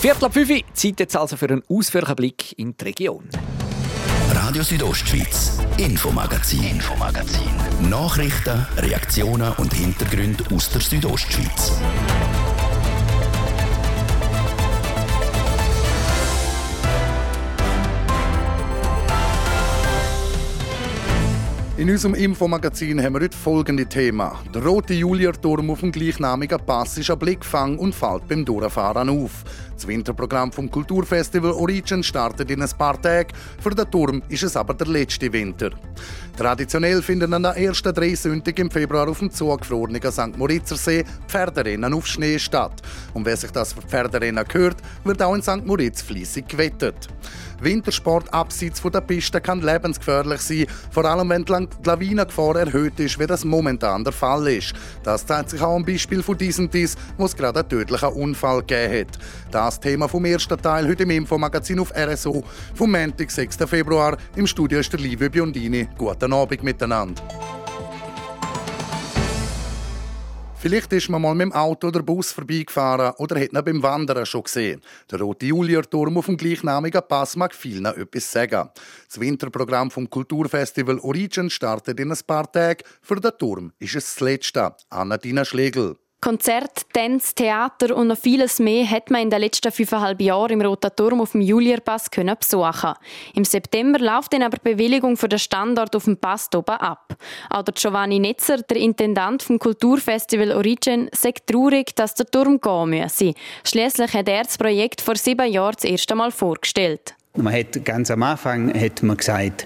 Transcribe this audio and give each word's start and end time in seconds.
Viertel 0.00 0.24
ab 0.24 0.32
5 0.32 0.62
Zeit 0.72 0.98
jetzt 0.98 1.14
also 1.14 1.36
für 1.36 1.50
einen 1.50 1.62
ausführlichen 1.68 2.16
Blick 2.16 2.58
in 2.58 2.74
die 2.74 2.84
Region. 2.84 3.28
Radio 4.32 4.62
Südostschweiz, 4.62 5.58
Infomagazin, 5.76 6.64
Infomagazin. 6.64 7.50
Nachrichten, 7.90 8.66
Reaktionen 8.78 9.52
und 9.58 9.74
Hintergründe 9.74 10.42
aus 10.54 10.70
der 10.70 10.80
Südostschweiz. 10.80 11.72
In 21.80 21.88
unserem 21.88 22.14
Infomagazin 22.14 23.02
haben 23.02 23.14
wir 23.14 23.22
heute 23.22 23.34
folgende 23.34 23.86
Themen. 23.86 24.30
Der 24.54 24.62
rote 24.62 24.92
Julierturm 24.92 25.70
auf 25.70 25.80
dem 25.80 25.90
gleichnamigen 25.90 26.60
Pass 26.66 26.98
ist 26.98 27.10
ein 27.10 27.18
Blickfang 27.18 27.78
und 27.78 27.94
fällt 27.94 28.28
beim 28.28 28.44
Durchfahren 28.44 29.08
auf. 29.08 29.44
Das 29.80 29.88
Winterprogramm 29.88 30.52
vom 30.52 30.70
Kulturfestival 30.70 31.52
Origin 31.52 32.02
startet 32.02 32.50
in 32.50 32.60
ein 32.60 32.68
paar 32.76 33.00
Tagen. 33.00 33.32
Für 33.62 33.70
den 33.70 33.90
Turm 33.90 34.22
ist 34.28 34.42
es 34.42 34.54
aber 34.54 34.74
der 34.74 34.88
letzte 34.88 35.32
Winter. 35.32 35.70
Traditionell 36.36 37.00
finden 37.00 37.32
an 37.32 37.44
der 37.44 37.56
ersten 37.56 37.94
drei 37.94 38.14
Sündig 38.14 38.58
im 38.58 38.70
Februar 38.70 39.08
auf 39.08 39.20
dem 39.20 39.30
zugefrorenen 39.30 40.02
St. 40.02 40.36
Moritzer 40.36 40.76
See 40.76 41.02
Pferderennen 41.26 41.94
auf 41.94 42.06
Schnee 42.06 42.38
statt. 42.38 42.82
Und 43.14 43.24
wer 43.24 43.38
sich 43.38 43.52
das 43.52 43.72
für 43.72 43.80
Pferderennen 43.80 44.44
gehört, 44.46 44.76
wird 45.04 45.22
auch 45.22 45.34
in 45.34 45.40
St. 45.40 45.64
Moritz 45.64 46.02
fließig 46.02 46.46
gewettet. 46.46 47.08
Wintersport 47.60 48.32
abseits 48.32 48.80
von 48.80 48.90
der 48.90 49.02
Piste 49.02 49.40
kann 49.40 49.60
lebensgefährlich 49.60 50.40
sein, 50.40 50.66
vor 50.90 51.04
allem 51.04 51.28
wenn 51.28 51.44
die 51.44 51.68
Lawinengefahr 51.84 52.56
erhöht 52.56 52.98
ist, 52.98 53.18
wie 53.18 53.26
das 53.26 53.44
momentan 53.44 54.02
der 54.02 54.12
Fall 54.12 54.48
ist. 54.48 54.72
Das 55.02 55.26
zeigt 55.26 55.50
sich 55.50 55.60
auch 55.60 55.76
am 55.76 55.84
Beispiel 55.84 56.22
von 56.22 56.38
diesem 56.38 56.70
Dies, 56.70 56.96
wo 57.18 57.26
es 57.26 57.36
gerade 57.36 57.60
einen 57.60 57.68
tödlichen 57.68 58.08
Unfall 58.08 58.60
gegeben 58.60 59.00
hat. 59.00 59.18
Das 59.50 59.69
Thema 59.78 60.08
vom 60.08 60.24
ersten 60.24 60.60
Teil 60.60 60.88
heute 60.88 61.02
im 61.02 61.10
Infomagazin 61.10 61.78
auf 61.78 61.92
RSO 61.94 62.42
vom 62.74 62.90
Montag, 62.90 63.30
6. 63.30 63.58
Februar. 63.66 64.16
Im 64.34 64.46
Studio 64.46 64.80
ist 64.80 64.92
der 64.92 65.00
Livio 65.00 65.28
Biondini. 65.28 65.86
Guten 65.96 66.32
Abend 66.32 66.62
miteinander. 66.62 67.22
Vielleicht 70.60 70.92
ist 70.92 71.08
man 71.08 71.22
mal 71.22 71.34
mit 71.34 71.46
dem 71.46 71.52
Auto 71.54 71.88
oder 71.88 72.02
Bus 72.02 72.32
vorbeigefahren 72.32 73.14
oder 73.16 73.40
hat 73.40 73.50
ihn 73.50 73.64
beim 73.64 73.82
Wandern 73.82 74.26
schon 74.26 74.42
gesehen. 74.42 74.82
Der 75.10 75.18
rote 75.18 75.46
Julierturm 75.46 76.18
auf 76.18 76.26
dem 76.26 76.36
gleichnamigen 76.36 77.00
Pass 77.08 77.34
mag 77.34 77.54
vielen 77.54 77.86
etwas 77.86 78.30
sagen. 78.30 78.68
Das 79.08 79.18
Winterprogramm 79.18 79.90
vom 79.90 80.10
Kulturfestival 80.10 80.98
Origin 80.98 81.48
startet 81.48 81.98
in 81.98 82.12
ein 82.12 82.18
paar 82.26 82.52
Tagen. 82.52 82.84
Für 83.00 83.16
den 83.18 83.32
Turm 83.38 83.72
ist 83.78 83.94
es 83.94 84.14
das 84.14 84.20
letzte. 84.20 84.74
Anna 84.90 85.16
Dina 85.16 85.46
Schlegel. 85.46 85.96
Konzert, 86.20 86.82
Tanz, 86.92 87.34
Theater 87.34 87.96
und 87.96 88.08
noch 88.08 88.18
vieles 88.18 88.58
mehr 88.58 88.88
hat 88.88 89.10
man 89.10 89.22
in 89.22 89.30
den 89.30 89.40
letzten 89.40 89.72
fünfeinhalb 89.72 90.20
Jahren 90.20 90.50
im 90.50 90.60
Roten 90.60 90.90
Turm 90.94 91.22
auf 91.22 91.32
dem 91.32 91.40
Julierpass 91.40 92.10
können 92.10 92.36
besuchen. 92.38 92.92
Im 93.32 93.46
September 93.46 93.98
läuft 93.98 94.34
dann 94.34 94.42
aber 94.42 94.58
die 94.58 94.74
Bewilligung 94.74 95.16
für 95.16 95.30
den 95.30 95.38
Standort 95.38 95.96
auf 95.96 96.04
dem 96.04 96.18
Pass 96.18 96.50
oben 96.54 96.76
ab. 96.76 97.16
Auch 97.48 97.62
der 97.62 97.72
Giovanni 97.72 98.18
Netzer, 98.18 98.58
der 98.58 98.76
Intendant 98.76 99.42
vom 99.42 99.58
Kulturfestival 99.58 100.52
Origin, 100.52 101.08
sagt 101.12 101.46
traurig, 101.46 101.96
dass 101.96 102.14
der 102.14 102.26
Turm 102.26 102.60
gehen 102.60 102.90
müsse. 102.90 103.32
Schließlich 103.64 104.12
hat 104.12 104.28
er 104.28 104.42
das 104.42 104.58
Projekt 104.58 105.00
vor 105.00 105.16
sieben 105.16 105.50
Jahren 105.50 105.74
das 105.74 105.84
erste 105.84 106.14
Mal 106.14 106.32
vorgestellt. 106.32 107.14
Man 107.36 107.54
hat 107.54 107.84
ganz 107.84 108.10
am 108.10 108.24
Anfang 108.24 108.74
hat 108.74 109.04
man 109.04 109.16
gesagt, 109.16 109.64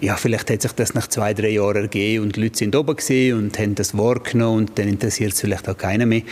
ja, 0.00 0.16
vielleicht 0.16 0.48
hat 0.48 0.62
sich 0.62 0.72
das 0.72 0.94
nach 0.94 1.06
zwei, 1.08 1.34
drei 1.34 1.50
Jahren 1.50 1.82
ergeben 1.82 2.24
und 2.24 2.36
die 2.36 2.44
Leute 2.44 2.56
sind 2.56 2.74
oben 2.74 2.96
und 3.34 3.58
haben 3.58 3.74
das 3.74 3.96
wahrgenommen 3.96 4.60
und 4.60 4.78
dann 4.78 4.88
interessiert 4.88 5.34
es 5.34 5.42
vielleicht 5.42 5.68
auch 5.68 5.76
keiner 5.76 6.06
mehr. 6.06 6.22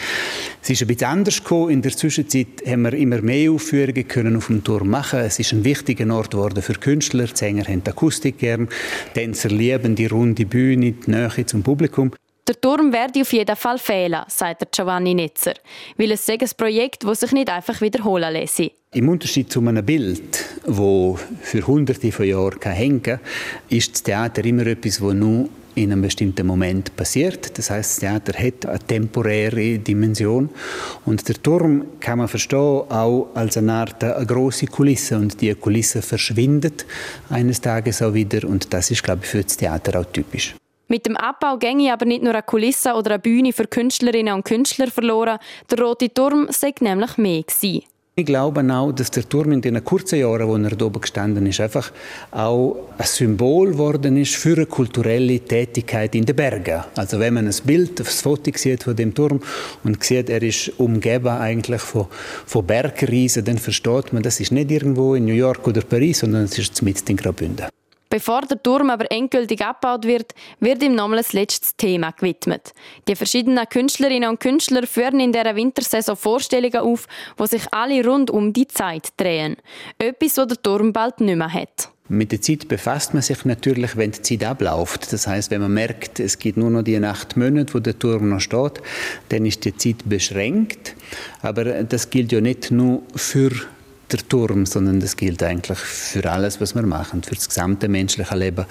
Es 0.62 0.70
ist 0.70 0.80
ein 0.80 0.88
bisschen 0.88 1.08
anders 1.08 1.42
gekommen. 1.42 1.68
In 1.68 1.82
der 1.82 1.94
Zwischenzeit 1.94 2.62
haben 2.66 2.82
wir 2.82 2.94
immer 2.94 3.20
mehr 3.20 3.52
Aufführungen 3.52 4.08
können 4.08 4.36
auf 4.36 4.46
dem 4.46 4.64
Turm 4.64 4.88
machen. 4.88 5.18
Es 5.20 5.38
ist 5.38 5.52
ein 5.52 5.64
wichtiger 5.64 6.12
Ort 6.14 6.30
geworden 6.30 6.62
für 6.62 6.72
Künstler. 6.72 7.26
Die 7.26 7.36
Sänger 7.36 7.64
haben 7.64 7.84
die 7.84 7.90
Akustik 7.90 8.38
gern. 8.38 8.66
Tänzer 9.12 9.50
lieben 9.50 9.94
die 9.94 10.06
runde 10.06 10.46
Bühne, 10.46 10.92
die 10.92 11.10
Nähe 11.10 11.44
zum 11.44 11.62
Publikum. 11.62 12.12
Der 12.48 12.58
Turm 12.58 12.90
werde 12.90 13.20
auf 13.20 13.32
jeden 13.34 13.54
Fall 13.54 13.78
fehlen, 13.78 14.22
sagt 14.28 14.72
Giovanni 14.72 15.12
Netzer, 15.12 15.54
weil 15.98 16.10
es 16.12 16.28
ein 16.28 16.38
Projekt, 16.56 17.04
das 17.04 17.20
sich 17.20 17.32
nicht 17.32 17.50
einfach 17.50 17.82
wiederholen 17.82 18.32
lässt. 18.32 18.79
Im 18.92 19.08
Unterschied 19.08 19.52
zu 19.52 19.60
einem 19.60 19.86
Bild, 19.86 20.44
wo 20.66 21.16
für 21.42 21.64
hunderte 21.64 22.10
von 22.10 22.26
Jahren 22.26 22.60
hängen 22.60 23.00
kann, 23.00 23.20
ist 23.68 23.92
das 23.92 24.02
Theater 24.02 24.44
immer 24.44 24.66
etwas, 24.66 24.98
das 24.98 25.14
nur 25.14 25.48
in 25.76 25.92
einem 25.92 26.02
bestimmten 26.02 26.44
Moment 26.44 26.96
passiert. 26.96 27.56
Das 27.56 27.70
heißt, 27.70 27.88
das 27.88 28.00
Theater 28.00 28.32
hat 28.36 28.66
eine 28.66 28.80
temporäre 28.80 29.78
Dimension 29.78 30.50
und 31.06 31.28
der 31.28 31.40
Turm 31.40 31.84
kann 32.00 32.18
man 32.18 32.26
verstehen 32.26 32.58
auch 32.58 33.28
als 33.32 33.56
eine 33.56 33.74
Art 33.74 34.02
eine 34.02 34.26
große 34.26 34.66
Kulisse 34.66 35.16
und 35.18 35.40
die 35.40 35.54
Kulisse 35.54 36.02
verschwindet 36.02 36.84
eines 37.28 37.60
Tages 37.60 38.02
auch 38.02 38.12
wieder 38.12 38.48
und 38.48 38.74
das 38.74 38.90
ist, 38.90 39.04
glaube 39.04 39.20
ich, 39.22 39.28
für 39.28 39.44
das 39.44 39.56
Theater 39.56 40.00
auch 40.00 40.06
typisch. 40.06 40.56
Mit 40.88 41.06
dem 41.06 41.16
Abbau 41.16 41.58
ginge 41.58 41.92
aber 41.92 42.06
nicht 42.06 42.24
nur 42.24 42.32
eine 42.32 42.42
Kulisse 42.42 42.94
oder 42.94 43.12
eine 43.12 43.18
Bühne 43.20 43.52
für 43.52 43.68
Künstlerinnen 43.68 44.34
und 44.34 44.44
Künstler 44.44 44.88
verloren. 44.88 45.38
Der 45.70 45.78
Rote 45.78 46.12
Turm 46.12 46.48
sei 46.50 46.74
nämlich 46.80 47.16
mehr 47.18 47.42
gewesen. 47.42 47.84
Ich 48.20 48.26
glaube 48.26 48.62
auch, 48.70 48.92
dass 48.92 49.10
der 49.10 49.26
Turm 49.26 49.52
in 49.52 49.62
den 49.62 49.82
kurzen 49.82 50.18
Jahren, 50.18 50.46
wo 50.46 50.54
er 50.54 50.82
oben 50.82 51.00
gestanden 51.00 51.46
ist, 51.46 51.58
einfach 51.58 51.90
auch 52.30 52.76
ein 52.98 53.06
Symbol 53.06 53.70
geworden 53.70 54.18
ist 54.18 54.36
für 54.36 54.56
eine 54.56 54.66
kulturelle 54.66 55.40
Tätigkeit 55.40 56.14
in 56.14 56.26
den 56.26 56.36
Bergen. 56.36 56.84
Also 56.96 57.18
wenn 57.18 57.32
man 57.32 57.46
ein 57.46 57.54
Bild, 57.64 57.98
ein 57.98 58.04
Foto 58.04 58.50
sieht 58.54 58.82
von 58.82 58.94
dem 58.94 59.14
Turm 59.14 59.40
und 59.84 60.04
sieht, 60.04 60.28
er 60.28 60.42
ist 60.42 60.70
umgeben 60.76 61.28
eigentlich 61.28 61.80
von, 61.80 62.08
von 62.44 62.66
Bergriesen, 62.66 63.42
dann 63.42 63.56
versteht 63.56 64.12
man, 64.12 64.22
das 64.22 64.38
ist 64.38 64.52
nicht 64.52 64.70
irgendwo 64.70 65.14
in 65.14 65.24
New 65.24 65.32
York 65.32 65.66
oder 65.66 65.80
Paris, 65.80 66.18
sondern 66.18 66.44
es 66.44 66.58
ist 66.58 66.82
mitten 66.82 67.12
in 67.12 67.16
Graubünden. 67.16 67.79
Bevor 68.10 68.40
der 68.40 68.60
Turm 68.60 68.90
aber 68.90 69.10
endgültig 69.12 69.64
abgebaut 69.64 70.04
wird, 70.04 70.34
wird 70.58 70.82
ihm 70.82 70.96
nochmal 70.96 71.20
ein 71.20 71.24
letztes 71.30 71.76
Thema 71.76 72.10
gewidmet. 72.10 72.72
Die 73.06 73.14
verschiedenen 73.14 73.68
Künstlerinnen 73.68 74.28
und 74.28 74.40
Künstler 74.40 74.84
führen 74.84 75.20
in 75.20 75.32
dieser 75.32 75.54
Wintersaison 75.54 76.16
Vorstellungen 76.16 76.78
auf, 76.78 77.06
wo 77.36 77.46
sich 77.46 77.62
alle 77.70 78.04
rund 78.04 78.28
um 78.30 78.52
die 78.52 78.66
Zeit 78.66 79.10
drehen. 79.16 79.56
Etwas, 79.96 80.36
was 80.38 80.48
der 80.48 80.60
Turm 80.60 80.92
bald 80.92 81.20
nicht 81.20 81.36
mehr 81.36 81.52
hat. 81.52 81.90
Mit 82.08 82.32
der 82.32 82.40
Zeit 82.40 82.66
befasst 82.66 83.14
man 83.14 83.22
sich 83.22 83.44
natürlich, 83.44 83.96
wenn 83.96 84.10
die 84.10 84.22
Zeit 84.22 84.42
abläuft. 84.42 85.12
Das 85.12 85.28
heißt, 85.28 85.52
wenn 85.52 85.60
man 85.60 85.72
merkt, 85.72 86.18
es 86.18 86.40
gibt 86.40 86.58
nur 86.58 86.68
noch 86.68 86.82
die 86.82 86.98
acht 86.98 87.36
Monate, 87.36 87.72
wo 87.72 87.78
der 87.78 87.96
Turm 87.96 88.28
noch 88.28 88.40
steht, 88.40 88.82
dann 89.28 89.46
ist 89.46 89.64
die 89.64 89.76
Zeit 89.76 90.08
beschränkt. 90.08 90.96
Aber 91.42 91.64
das 91.84 92.10
gilt 92.10 92.32
ja 92.32 92.40
nicht 92.40 92.72
nur 92.72 93.02
für 93.14 93.52
der 94.12 94.28
Turm, 94.28 94.66
sondern 94.66 95.00
das 95.00 95.16
gilt 95.16 95.42
eigentlich 95.42 95.78
für 95.78 96.30
alles, 96.30 96.60
was 96.60 96.74
wir 96.74 96.82
machen, 96.82 97.22
für 97.22 97.34
das 97.34 97.48
gesamte 97.48 97.88
menschliche 97.88 98.36
Leben. 98.36 98.66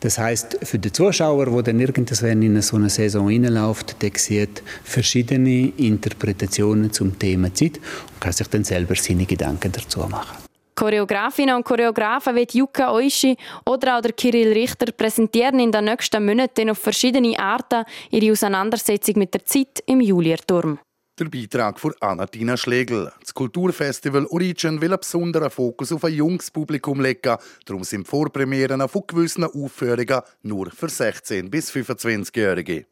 Das 0.00 0.18
heißt, 0.18 0.58
für 0.62 0.78
den 0.78 0.92
Zuschauer, 0.92 1.46
der 1.46 1.62
dann 1.62 1.80
irgendwann 1.80 2.42
in 2.42 2.60
so 2.62 2.76
eine 2.76 2.90
Saison 2.90 3.26
reinläuft, 3.26 4.00
der 4.02 4.12
sieht 4.14 4.62
verschiedene 4.84 5.72
Interpretationen 5.76 6.92
zum 6.92 7.18
Thema 7.18 7.52
Zeit 7.52 7.78
und 7.78 8.20
kann 8.20 8.32
sich 8.32 8.48
dann 8.48 8.64
selber 8.64 8.94
seine 8.94 9.26
Gedanken 9.26 9.72
dazu 9.72 10.00
machen. 10.00 10.44
Choreografinnen 10.74 11.54
und 11.54 11.64
Choreografen 11.64 12.34
wie 12.34 12.46
Jukka 12.50 12.92
Oishi 12.92 13.36
oder 13.64 13.96
auch 13.96 14.00
der 14.02 14.12
Kirill 14.12 14.52
Richter 14.52 14.90
präsentieren 14.92 15.60
in 15.60 15.70
den 15.70 15.84
nächsten 15.84 16.24
Monaten 16.24 16.70
auf 16.70 16.78
verschiedene 16.78 17.38
Arten 17.38 17.84
ihre 18.10 18.32
Auseinandersetzung 18.32 19.18
mit 19.18 19.32
der 19.34 19.44
Zeit 19.44 19.82
im 19.86 20.00
Julierturm. 20.00 20.78
Der 21.16 21.26
Beitrag 21.26 21.78
von 21.78 21.94
Anna-Tina 22.00 22.56
Schlegel. 22.56 23.12
Das 23.20 23.32
Kulturfestival 23.32 24.26
Origin 24.26 24.80
will 24.80 24.90
einen 24.90 24.98
besonderen 24.98 25.48
Fokus 25.48 25.92
auf 25.92 26.02
ein 26.02 26.12
junges 26.12 26.50
Publikum 26.50 27.00
legen. 27.00 27.36
Darum 27.66 27.84
sind 27.84 28.08
Vorpremieren 28.08 28.88
von 28.88 29.04
gewissen 29.06 29.44
Aufführungen 29.44 30.22
nur 30.42 30.72
für 30.72 30.86
16- 30.86 31.50
bis 31.50 31.70
25-Jährige. 31.70 32.86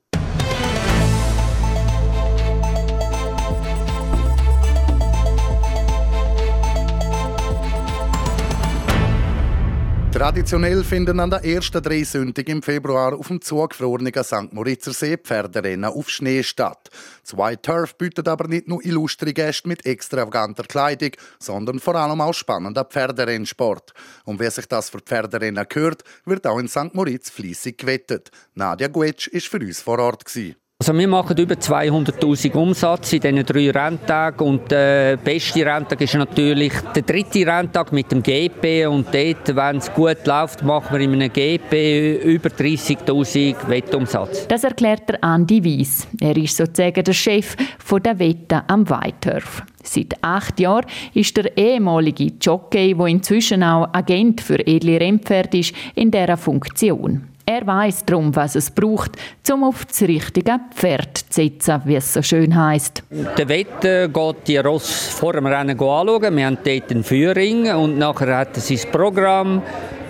Traditionell 10.23 10.85
finden 10.85 11.19
an 11.19 11.31
der 11.31 11.45
ersten 11.45 11.83
drei 11.83 12.05
im 12.47 12.63
Februar 12.63 13.13
auf 13.13 13.27
dem 13.27 13.41
zugefrorenen 13.41 14.13
St. 14.23 14.53
Moritzer 14.53 14.93
See 14.93 15.17
Pferderennen 15.17 15.91
auf 15.91 16.09
Schnee 16.09 16.45
statt. 16.45 16.91
Zwei 17.25 17.57
Turf 17.57 17.97
bietet 17.97 18.29
aber 18.29 18.47
nicht 18.47 18.69
nur 18.69 18.85
illustre 18.85 19.33
Gäste 19.33 19.67
mit 19.67 19.85
extravaganter 19.85 20.63
Kleidung, 20.63 21.11
sondern 21.41 21.81
vor 21.81 21.97
allem 21.97 22.21
auch 22.21 22.35
spannender 22.35 22.85
Pferderennsport. 22.85 23.95
Und 24.25 24.39
wer 24.39 24.53
sich 24.53 24.67
das 24.67 24.91
für 24.91 25.01
Pferderennen 25.01 25.67
gehört, 25.69 26.05
wird 26.25 26.47
auch 26.47 26.61
in 26.61 26.69
St. 26.69 26.95
Moritz 26.95 27.29
fließig 27.29 27.79
gewettet. 27.79 28.31
Nadia 28.55 28.87
Guetsch 28.87 29.27
ist 29.27 29.49
für 29.49 29.59
uns 29.59 29.83
vor 29.83 29.99
Ort. 29.99 30.25
Gewesen. 30.25 30.62
Also 30.83 30.99
wir 30.99 31.07
machen 31.07 31.37
über 31.39 31.55
200'000 31.55 32.55
Umsatz 32.55 33.13
in 33.13 33.21
diesen 33.21 33.47
drei 33.47 33.71
Renntagen 33.71 34.45
und 34.45 34.69
der 34.69 35.17
beste 35.17 35.65
Renntag 35.65 36.01
ist 36.01 36.15
natürlich 36.17 36.73
der 36.93 37.03
dritte 37.03 37.47
Renntag 37.47 37.93
mit 37.93 38.11
dem 38.11 38.21
GP 38.21 38.89
und 38.89 39.07
dort, 39.15 39.55
wenn 39.55 39.77
es 39.77 39.95
gut 39.95 40.27
läuft, 40.27 40.65
machen 40.65 40.99
wir 40.99 40.99
in 40.99 41.13
einem 41.13 41.33
GP 41.33 42.25
über 42.25 42.49
30'000 42.49 43.69
Wettumsatz. 43.69 44.49
Das 44.49 44.65
erklärt 44.65 45.09
der 45.09 45.23
Andi 45.23 45.65
Weiss. 45.65 46.09
Er 46.21 46.37
ist 46.37 46.57
sozusagen 46.57 47.05
der 47.05 47.13
Chef 47.13 47.55
von 47.79 48.03
der 48.03 48.19
Wette 48.19 48.65
am 48.67 48.91
Whiteturf. 48.91 49.63
Seit 49.85 50.17
acht 50.21 50.59
Jahren 50.59 50.87
ist 51.15 51.37
der 51.37 51.57
ehemalige 51.57 52.33
Jockey, 52.41 52.93
der 52.95 53.07
inzwischen 53.07 53.63
auch 53.63 53.89
Agent 53.93 54.41
für 54.41 54.59
edle 54.67 54.99
Rennpferde 54.99 55.59
ist, 55.59 55.75
in 55.95 56.11
dieser 56.11 56.37
Funktion. 56.37 57.29
Er 57.45 57.67
weiß 57.67 58.05
darum, 58.05 58.35
was 58.37 58.55
es 58.55 58.71
braucht, 58.71 59.13
um 59.53 59.65
auf 59.65 59.85
das 59.85 60.03
richtige 60.03 60.61
Pferd 60.75 61.19
zu 61.19 61.25
setzen, 61.31 61.83
wie 61.85 61.97
es 61.97 62.13
so 62.13 62.23
schön 62.23 62.55
heißt. 62.55 63.03
Der 63.37 63.49
Wetter 63.49 64.09
geht 64.09 64.37
die 64.47 64.59
Ross 64.59 65.09
vor 65.09 65.33
dem 65.33 65.47
Rennen 65.47 65.71
anschauen. 65.71 66.37
Wir 66.37 66.47
haben 66.47 66.59
dort 66.63 66.91
einen 66.91 67.05
Führing 67.05 67.73
und 67.75 67.99
nachher 67.99 68.37
hat 68.39 68.57
er 68.57 68.61
sein 68.61 68.91
Programm 68.93 69.63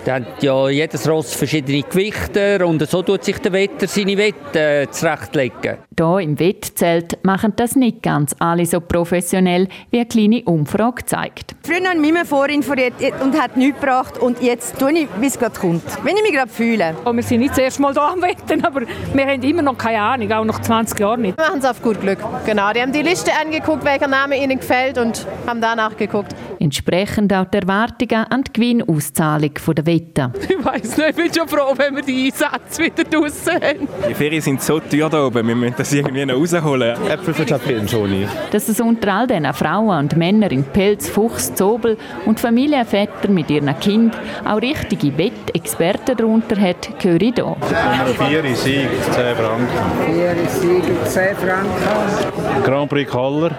da 0.05 0.15
hat 0.15 0.43
ja 0.43 0.69
jedes 0.69 1.07
Ross 1.07 1.33
verschiedene 1.33 1.83
Gewichte 1.83 2.65
und 2.65 2.87
so 2.89 3.01
tut 3.01 3.23
sich 3.23 3.37
der 3.39 3.53
Wetter 3.53 3.87
seine 3.87 4.17
Wette 4.17 4.59
äh, 4.59 4.89
zurechtlegen. 4.89 5.77
Hier 5.97 6.19
im 6.19 6.39
Wettzelt 6.39 7.23
machen 7.23 7.53
das 7.55 7.75
nicht 7.75 8.01
ganz 8.01 8.35
alle 8.39 8.65
so 8.65 8.81
professionell, 8.81 9.67
wie 9.91 9.99
eine 9.99 10.07
kleine 10.07 10.43
Umfrage 10.43 11.05
zeigt. 11.05 11.55
Früher 11.63 11.87
habe 11.87 12.05
ich 12.05 12.11
mich 12.11 12.27
vorinformiert 12.27 12.93
und 13.21 13.39
hat 13.39 13.55
nichts 13.55 13.79
gebracht 13.79 14.17
und 14.17 14.41
jetzt 14.41 14.77
tue 14.79 14.91
ich, 14.91 15.07
wie 15.19 15.27
es 15.27 15.39
gerade 15.39 15.57
kommt, 15.57 15.83
wenn 16.03 16.17
ich 16.17 16.23
mich 16.23 16.33
gerade 16.33 16.51
fühle. 16.51 16.95
Oh, 17.05 17.13
wir 17.13 17.23
sind 17.23 17.39
nicht 17.39 17.51
das 17.51 17.59
erste 17.59 17.81
Mal 17.81 17.93
hier 17.93 18.01
am 18.01 18.21
Wetten, 18.21 18.65
aber 18.65 18.81
wir 18.81 19.25
haben 19.25 19.41
immer 19.41 19.61
noch 19.61 19.77
keine 19.77 20.01
Ahnung, 20.01 20.31
auch 20.31 20.45
nach 20.45 20.61
20 20.61 20.99
Jahren 20.99 21.21
nicht. 21.21 21.37
Wir 21.37 21.45
machen 21.45 21.59
es 21.59 21.65
auf 21.65 21.81
gut 21.81 22.01
Glück, 22.01 22.19
genau. 22.45 22.73
Die 22.73 22.81
haben 22.81 22.91
die 22.91 23.01
Liste 23.01 23.31
angeguckt, 23.39 23.85
welcher 23.85 24.07
Name 24.07 24.41
ihnen 24.41 24.59
gefällt 24.59 24.97
und 24.97 25.25
haben 25.47 25.61
danach 25.61 25.95
geguckt. 25.95 26.33
Entsprechend 26.63 27.33
auch 27.33 27.43
die 27.43 27.57
Erwartungen 27.57 28.23
an 28.23 28.41
die 28.41 28.53
Gewinnauszahlung 28.53 29.51
der 29.75 29.85
Wetten. 29.85 30.31
Ich 30.53 30.65
weiß 30.65 30.97
nicht, 30.97 31.09
ich 31.09 31.15
bin 31.15 31.33
schon 31.33 31.47
froh, 31.49 31.73
wenn 31.75 31.93
wir 31.93 32.03
die 32.03 32.31
Einsätze 32.31 32.83
wieder 32.83 33.03
draußen 33.03 33.53
haben. 33.55 33.87
Die 34.07 34.13
Ferien 34.13 34.41
sind 34.41 34.61
so 34.61 34.79
teuer 34.79 35.09
hier 35.09 35.25
oben, 35.25 35.45
wir 35.45 35.55
müssen 35.55 35.75
das 35.77 35.91
irgendwie 35.91 36.25
noch 36.25 36.35
rausholen. 36.35 36.95
Äpfel 37.09 37.33
für 37.33 37.45
Chapin 37.45 37.85
schon 37.85 38.25
Dass 38.49 38.69
es 38.69 38.79
unter 38.79 39.13
all 39.13 39.27
diesen 39.27 39.51
Frauen 39.53 40.05
und 40.05 40.15
Männern 40.15 40.51
in 40.51 40.63
Pelz, 40.63 41.09
Fuchs, 41.09 41.53
Zobel 41.53 41.97
und 42.25 42.39
Familienväter 42.39 43.27
mit 43.27 43.51
ihren 43.51 43.77
Kindern 43.81 44.17
auch 44.45 44.61
richtige 44.61 45.17
Wettexperten 45.17 46.15
darunter 46.15 46.55
hat, 46.61 46.89
höre 47.01 47.21
ich 47.21 47.33
hier. 47.35 47.43
Nummer 47.43 48.29
4 48.29 48.55
Sieg, 48.55 48.87
10 49.11 49.35
Franken. 49.35 49.67
4 50.05 50.35
Sieg, 50.47 50.83
10 51.07 51.35
Franken. 51.35 52.63
Grand 52.63 52.89
Prix 52.89 53.11
Koller. 53.11 53.51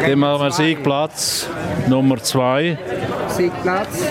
Dann 0.00 0.18
machen 0.18 0.40
wir 0.40 0.50
Siegplatz 0.50 1.50
Nummer 1.88 2.16
2. 2.16 2.45
Siegplatz 3.28 4.04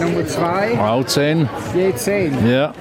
Nummer 0.00 0.26
2. 0.26 0.78
Auch 0.78 1.04
10. 1.04 1.48
Je 1.74 1.94
10. 1.94 2.46
Ja. 2.48 2.72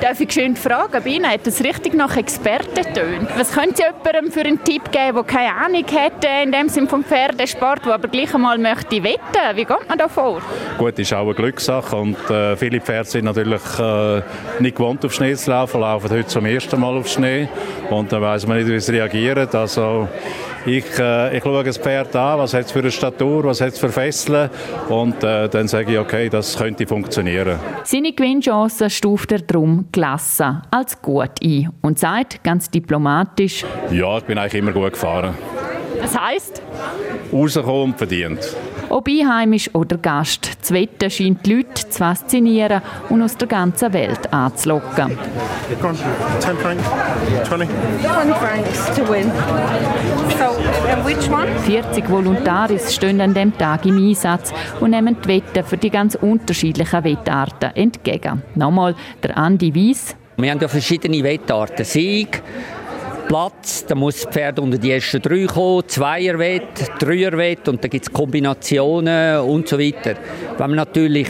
Darf 0.00 0.20
ich 0.20 0.30
schön 0.30 0.56
fragen, 0.56 1.02
Bina, 1.02 1.30
hat 1.30 1.46
das 1.46 1.64
richtig 1.64 1.94
nach 1.94 2.18
Experten 2.18 2.84
tönt? 2.92 3.28
Was 3.38 3.52
können 3.52 3.74
Sie 3.74 3.82
jemandem 3.82 4.30
für 4.30 4.40
einen 4.40 4.62
Tipp 4.62 4.92
geben, 4.92 5.14
der 5.14 5.24
keine 5.24 5.54
Ahnung 5.54 5.84
hat 5.86 6.24
in 6.44 6.52
dem 6.52 6.68
Sinne 6.68 6.86
vom 6.86 7.02
Pferdesport, 7.02 7.86
der 7.86 7.94
aber 7.94 8.08
gleich 8.08 8.34
einmal 8.34 8.58
möchte 8.58 9.02
wetten? 9.02 9.54
Wie 9.54 9.64
geht 9.64 9.88
man 9.88 9.96
da 9.96 10.06
vor? 10.08 10.42
Gut, 10.76 10.98
ist 10.98 11.14
auch 11.14 11.24
eine 11.24 11.34
Glückssache 11.34 11.96
und 11.96 12.18
äh, 12.28 12.56
viele 12.56 12.80
Pferde 12.82 13.08
sind 13.08 13.24
natürlich 13.24 13.62
äh, 13.78 14.22
nicht 14.58 14.76
gewohnt 14.76 15.02
auf 15.02 15.14
Schnee 15.14 15.34
zu 15.34 15.50
laufen, 15.50 15.80
laufen 15.80 16.10
heute 16.10 16.26
zum 16.26 16.44
ersten 16.44 16.78
Mal 16.78 16.94
auf 16.94 17.08
Schnee 17.08 17.48
und 17.88 18.12
dann 18.12 18.20
weiß 18.20 18.46
man 18.46 18.58
nicht, 18.58 18.68
wie 18.68 18.78
sie 18.78 18.92
reagieren. 18.92 19.48
Also 19.50 20.08
ich, 20.66 20.98
äh, 20.98 21.36
ich 21.36 21.42
schaue 21.42 21.64
das 21.64 21.78
Pferd 21.78 22.14
an, 22.16 22.38
was 22.40 22.52
hat 22.52 22.66
es 22.66 22.72
für 22.72 22.80
eine 22.80 22.90
Statur, 22.90 23.44
was 23.44 23.60
hat 23.60 23.68
es 23.72 23.78
für 23.78 23.88
Fesseln 23.88 24.50
und 24.88 25.22
äh, 25.22 25.48
dann 25.48 25.68
sage 25.68 25.92
ich, 25.92 25.98
okay, 25.98 26.28
das 26.28 26.58
könnte 26.58 26.86
funktionieren. 26.86 27.58
Seine 27.84 28.12
Gewinnchancen 28.12 28.90
stuft 28.90 29.32
er 29.32 29.38
darum 29.38 29.85
gelassen 29.92 30.62
als 30.70 31.00
gut 31.00 31.30
ein 31.42 31.70
und 31.82 31.98
sagt 31.98 32.42
ganz 32.44 32.70
diplomatisch, 32.70 33.64
ja, 33.90 34.18
ich 34.18 34.24
bin 34.24 34.38
eigentlich 34.38 34.54
immer 34.54 34.72
gut 34.72 34.92
gefahren. 34.92 35.34
Das 36.00 36.18
heisst? 36.18 36.62
Rausgekommen 37.32 37.92
und 37.92 37.98
verdient. 37.98 38.54
Ob 38.88 39.08
einheimisch 39.08 39.74
oder 39.74 39.98
Gast, 39.98 40.58
das 40.60 40.70
Wetter 40.72 41.10
scheint 41.10 41.44
die 41.44 41.54
Leute 41.54 41.88
zu 41.88 41.98
faszinieren 41.98 42.82
und 43.08 43.22
aus 43.22 43.36
der 43.36 43.48
ganzen 43.48 43.92
Welt 43.92 44.32
anzulocken. 44.32 45.18
10 45.68 45.78
francs, 45.78 46.02
20. 47.44 47.68
20 48.04 48.36
francs 48.36 48.96
to 48.96 49.08
win. 49.08 49.30
So, 50.38 50.44
uh, 50.44 51.04
which 51.04 51.28
one? 51.30 51.48
40 51.64 52.08
Volontaris 52.08 52.94
stehen 52.94 53.20
an 53.20 53.34
diesem 53.34 53.56
Tag 53.58 53.86
im 53.86 53.96
Einsatz 53.98 54.52
und 54.80 54.90
nehmen 54.90 55.16
die 55.24 55.28
Wetten 55.28 55.64
für 55.64 55.76
die 55.76 55.90
ganz 55.90 56.14
unterschiedlichen 56.14 57.04
Wettarten 57.04 57.74
entgegen. 57.74 58.42
Nochmal 58.54 58.94
der 59.22 59.36
Andi 59.36 59.74
Weiss. 59.74 60.14
Wir 60.36 60.50
haben 60.50 60.60
ja 60.60 60.68
verschiedene 60.68 61.22
Wettarten. 61.24 61.84
Sieg, 61.84 62.42
Platz, 63.26 63.84
da 63.86 63.94
muss 63.94 64.22
das 64.22 64.32
Pferd 64.32 64.58
unter 64.60 64.78
die 64.78 64.92
ersten 64.92 65.20
drei 65.20 65.46
kommen, 65.46 65.82
Zweierwett, 65.88 66.90
Dreierwett 66.98 67.68
und 67.68 67.82
dann 67.82 67.90
gibt 67.90 68.06
es 68.06 68.12
Kombinationen 68.12 69.40
und 69.40 69.66
so 69.66 69.78
weiter. 69.78 70.14
Wenn 70.56 70.70
man 70.70 70.76
natürlich 70.76 71.28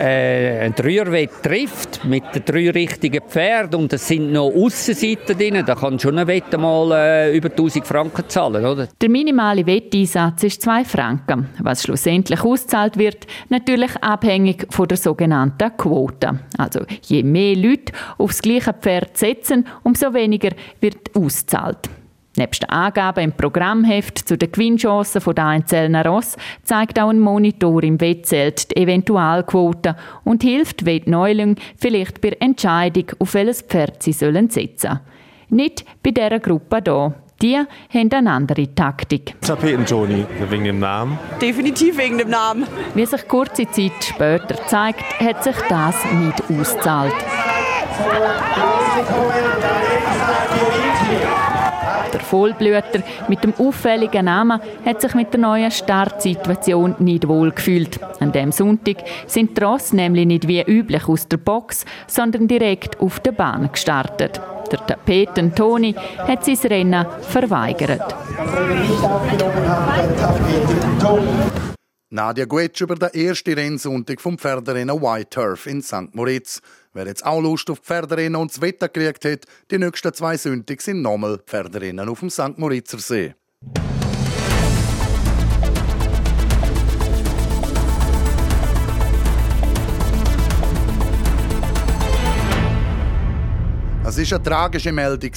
äh, 0.00 0.64
ein 0.64 0.74
Dreierwett 0.74 1.42
trifft 1.42 2.04
mit 2.04 2.24
den 2.34 2.44
drei 2.44 2.70
richtigen 2.70 3.20
Pferden 3.28 3.80
und 3.80 3.92
es 3.92 4.08
sind 4.08 4.32
noch 4.32 4.50
Aussenseiten 4.50 5.36
drin, 5.36 5.62
dann 5.64 5.78
kann 5.78 5.98
schon 5.98 6.18
ein 6.18 6.26
Wett 6.26 6.58
mal 6.58 6.90
äh, 6.92 7.36
über 7.36 7.50
1000 7.50 7.86
Franken 7.86 8.28
zahlen, 8.28 8.64
oder? 8.64 8.88
Der 9.00 9.08
minimale 9.10 9.66
Wetteinsatz 9.66 10.42
ist 10.44 10.62
2 10.62 10.84
Franken. 10.84 11.48
Was 11.58 11.82
schlussendlich 11.82 12.40
ausgezahlt 12.42 12.96
wird, 12.96 13.26
natürlich 13.50 13.94
abhängig 14.00 14.66
von 14.70 14.88
der 14.88 14.96
sogenannten 14.96 15.76
Quote. 15.76 16.40
Also 16.56 16.80
je 17.02 17.22
mehr 17.22 17.56
Leute 17.56 17.92
aufs 18.16 18.40
gleiche 18.40 18.72
Pferd 18.72 19.18
setzen, 19.18 19.66
umso 19.82 20.14
weniger 20.14 20.50
wird 20.80 21.14
ausgezahlt. 21.14 21.90
Nebst 22.36 22.62
den 22.62 22.70
Angaben 22.70 23.24
im 23.24 23.32
Programmheft 23.32 24.18
zu 24.18 24.38
den 24.38 24.52
Gewinnchancen 24.52 25.22
der 25.34 25.46
einzelnen 25.46 26.06
Ross 26.06 26.36
zeigt 26.62 26.98
auch 27.00 27.08
ein 27.08 27.18
Monitor 27.18 27.82
im 27.82 28.00
Wettzelt 28.00 28.70
die 28.70 28.82
Eventualquote 28.82 29.96
und 30.22 30.42
hilft 30.42 30.86
Wettneulingen 30.86 31.56
vielleicht 31.76 32.20
bei 32.20 32.30
der 32.30 32.42
Entscheidung, 32.42 33.06
auf 33.18 33.34
welches 33.34 33.62
Pferd 33.62 34.02
sie 34.02 34.12
setzen 34.12 34.48
sollen. 34.76 35.00
Nicht 35.48 35.84
bei 36.02 36.12
dieser 36.12 36.38
Gruppe 36.38 36.80
hier. 36.84 37.14
Die 37.42 37.56
haben 37.56 38.12
eine 38.12 38.30
andere 38.30 38.74
Taktik. 38.74 39.34
Tapeten, 39.40 39.86
Toni, 39.86 40.26
wegen 40.50 40.64
dem 40.64 40.78
Namen? 40.78 41.18
Definitiv 41.40 41.96
wegen 41.96 42.18
dem 42.18 42.28
Namen. 42.28 42.66
Wie 42.94 43.06
sich 43.06 43.26
kurze 43.26 43.68
Zeit 43.70 43.92
später 44.02 44.66
zeigt, 44.66 45.02
hat 45.18 45.42
sich 45.42 45.56
das 45.68 45.96
nicht 46.12 46.42
ausgezahlt. 46.42 47.14
Der 52.12 52.20
Vollblüter 52.20 53.02
mit 53.28 53.44
dem 53.44 53.54
auffälligen 53.58 54.24
Namen 54.24 54.60
hat 54.84 55.00
sich 55.00 55.14
mit 55.14 55.32
der 55.32 55.40
neuen 55.40 55.70
Startsituation 55.70 56.96
nicht 56.98 57.28
wohl 57.28 57.50
gefühlt. 57.52 58.00
An 58.20 58.32
dem 58.32 58.52
Sonntag 58.52 58.96
sind 59.26 59.56
die 59.56 59.62
Ross 59.62 59.92
nämlich 59.92 60.26
nicht 60.26 60.48
wie 60.48 60.62
üblich 60.62 61.08
aus 61.08 61.28
der 61.28 61.36
Box, 61.38 61.84
sondern 62.06 62.48
direkt 62.48 63.00
auf 63.00 63.20
der 63.20 63.32
Bahn 63.32 63.70
gestartet. 63.72 64.40
Der 64.70 64.86
Tapeten 64.86 65.54
Toni 65.54 65.94
hat 66.18 66.44
sein 66.44 66.58
Rennen 66.64 67.06
verweigert. 67.22 68.14
Nadia 72.12 72.44
Guetsch 72.44 72.80
über 72.80 72.96
den 72.96 73.08
ersten 73.14 73.54
Rennsonntag 73.54 74.20
vom 74.20 74.36
Pferderennen 74.36 75.00
White 75.00 75.30
Turf 75.30 75.66
in 75.66 75.80
St. 75.80 76.12
Moritz. 76.12 76.60
Wer 76.92 77.06
jetzt 77.06 77.24
auch 77.24 77.40
Lust 77.40 77.70
auf 77.70 77.78
Pferderennen 77.78 78.40
und 78.40 78.50
das 78.50 78.60
Wetter 78.60 78.88
gekriegt 78.88 79.24
hat, 79.24 79.44
die 79.70 79.78
nächsten 79.78 80.12
zwei 80.12 80.36
Sonntage 80.36 80.82
sind 80.82 81.02
nochmal 81.02 81.38
Pferderennen 81.38 82.08
auf 82.08 82.20
dem 82.20 82.30
St. 82.30 82.58
Moritzer 82.58 82.98
See. 82.98 83.34
Es 94.10 94.18
war 94.18 94.38
eine 94.38 94.44
tragische 94.44 94.90
Meldung. 94.90 95.30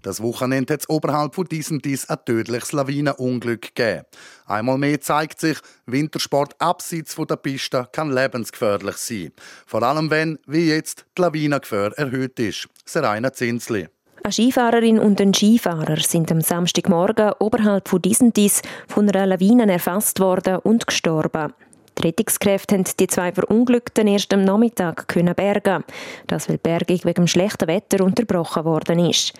Das 0.00 0.22
Wochenende 0.22 0.72
hat 0.72 0.80
es 0.80 0.88
oberhalb 0.88 1.34
von 1.34 1.44
diesem 1.44 1.82
dies 1.82 2.08
ein 2.08 2.16
tödliches 2.24 2.72
Lawinenunglück 2.72 3.74
gegeben. 3.74 4.06
Einmal 4.46 4.78
mehr 4.78 4.98
zeigt 5.02 5.38
sich, 5.38 5.58
Wintersport 5.84 6.58
abseits 6.58 7.14
der 7.14 7.36
Piste 7.36 7.86
kann 7.92 8.10
lebensgefährlich 8.10 8.96
sein. 8.96 9.32
Vor 9.66 9.82
allem 9.82 10.08
wenn, 10.08 10.38
wie 10.46 10.70
jetzt, 10.70 11.04
die 11.18 11.20
Lawinengefahr 11.20 11.92
erhöht 11.98 12.40
ist. 12.40 12.68
Serena 12.86 13.34
Zinsli. 13.34 13.86
Eine 14.22 14.32
Skifahrerin 14.32 14.98
und 14.98 15.20
ein 15.20 15.34
Skifahrer 15.34 15.98
sind 15.98 16.32
am 16.32 16.40
Samstagmorgen 16.40 17.34
oberhalb 17.38 17.86
von 17.86 18.00
Disentis 18.00 18.62
von 18.88 19.10
einer 19.10 19.26
Lawine 19.26 19.70
erfasst 19.70 20.20
worden 20.20 20.56
und 20.60 20.86
gestorben. 20.86 21.52
Die 21.98 22.06
Rettungskräfte 22.06 22.74
haben 22.74 22.84
die 22.98 23.06
zwei 23.06 23.32
Verunglückten 23.32 24.06
erst 24.06 24.32
am 24.34 24.44
Nachmittag 24.44 25.08
können 25.08 25.34
bergen. 25.34 25.84
Das, 26.26 26.48
weil 26.48 26.56
die 26.56 26.62
Bergung 26.62 27.04
wegen 27.04 27.14
dem 27.14 27.26
schlechten 27.26 27.68
Wetter 27.68 28.04
unterbrochen 28.04 28.64
worden 28.64 28.98
ist. 28.98 29.32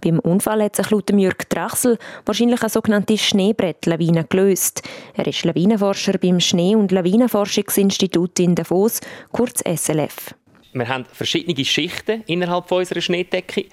Beim 0.00 0.18
Unfall 0.18 0.62
hat 0.62 0.76
sich 0.76 0.90
laut 0.90 1.10
Jürg 1.10 1.48
Drachsel 1.48 1.98
wahrscheinlich 2.26 2.60
eine 2.60 2.68
sogenannte 2.68 3.16
Schneebrettlawine 3.16 4.24
gelöst. 4.24 4.82
Er 5.14 5.26
ist 5.26 5.44
Lawinenforscher 5.44 6.18
beim 6.18 6.40
Schnee- 6.40 6.76
und 6.76 6.92
Lawinenforschungsinstitut 6.92 8.38
in 8.38 8.54
Davos, 8.54 9.00
kurz 9.32 9.62
SLF. 9.62 10.34
Wir 10.72 10.88
haben 10.88 11.06
verschiedene 11.06 11.64
Schichten 11.64 12.22
innerhalb 12.26 12.70
unserer 12.70 13.00
Schneedecke 13.00 13.66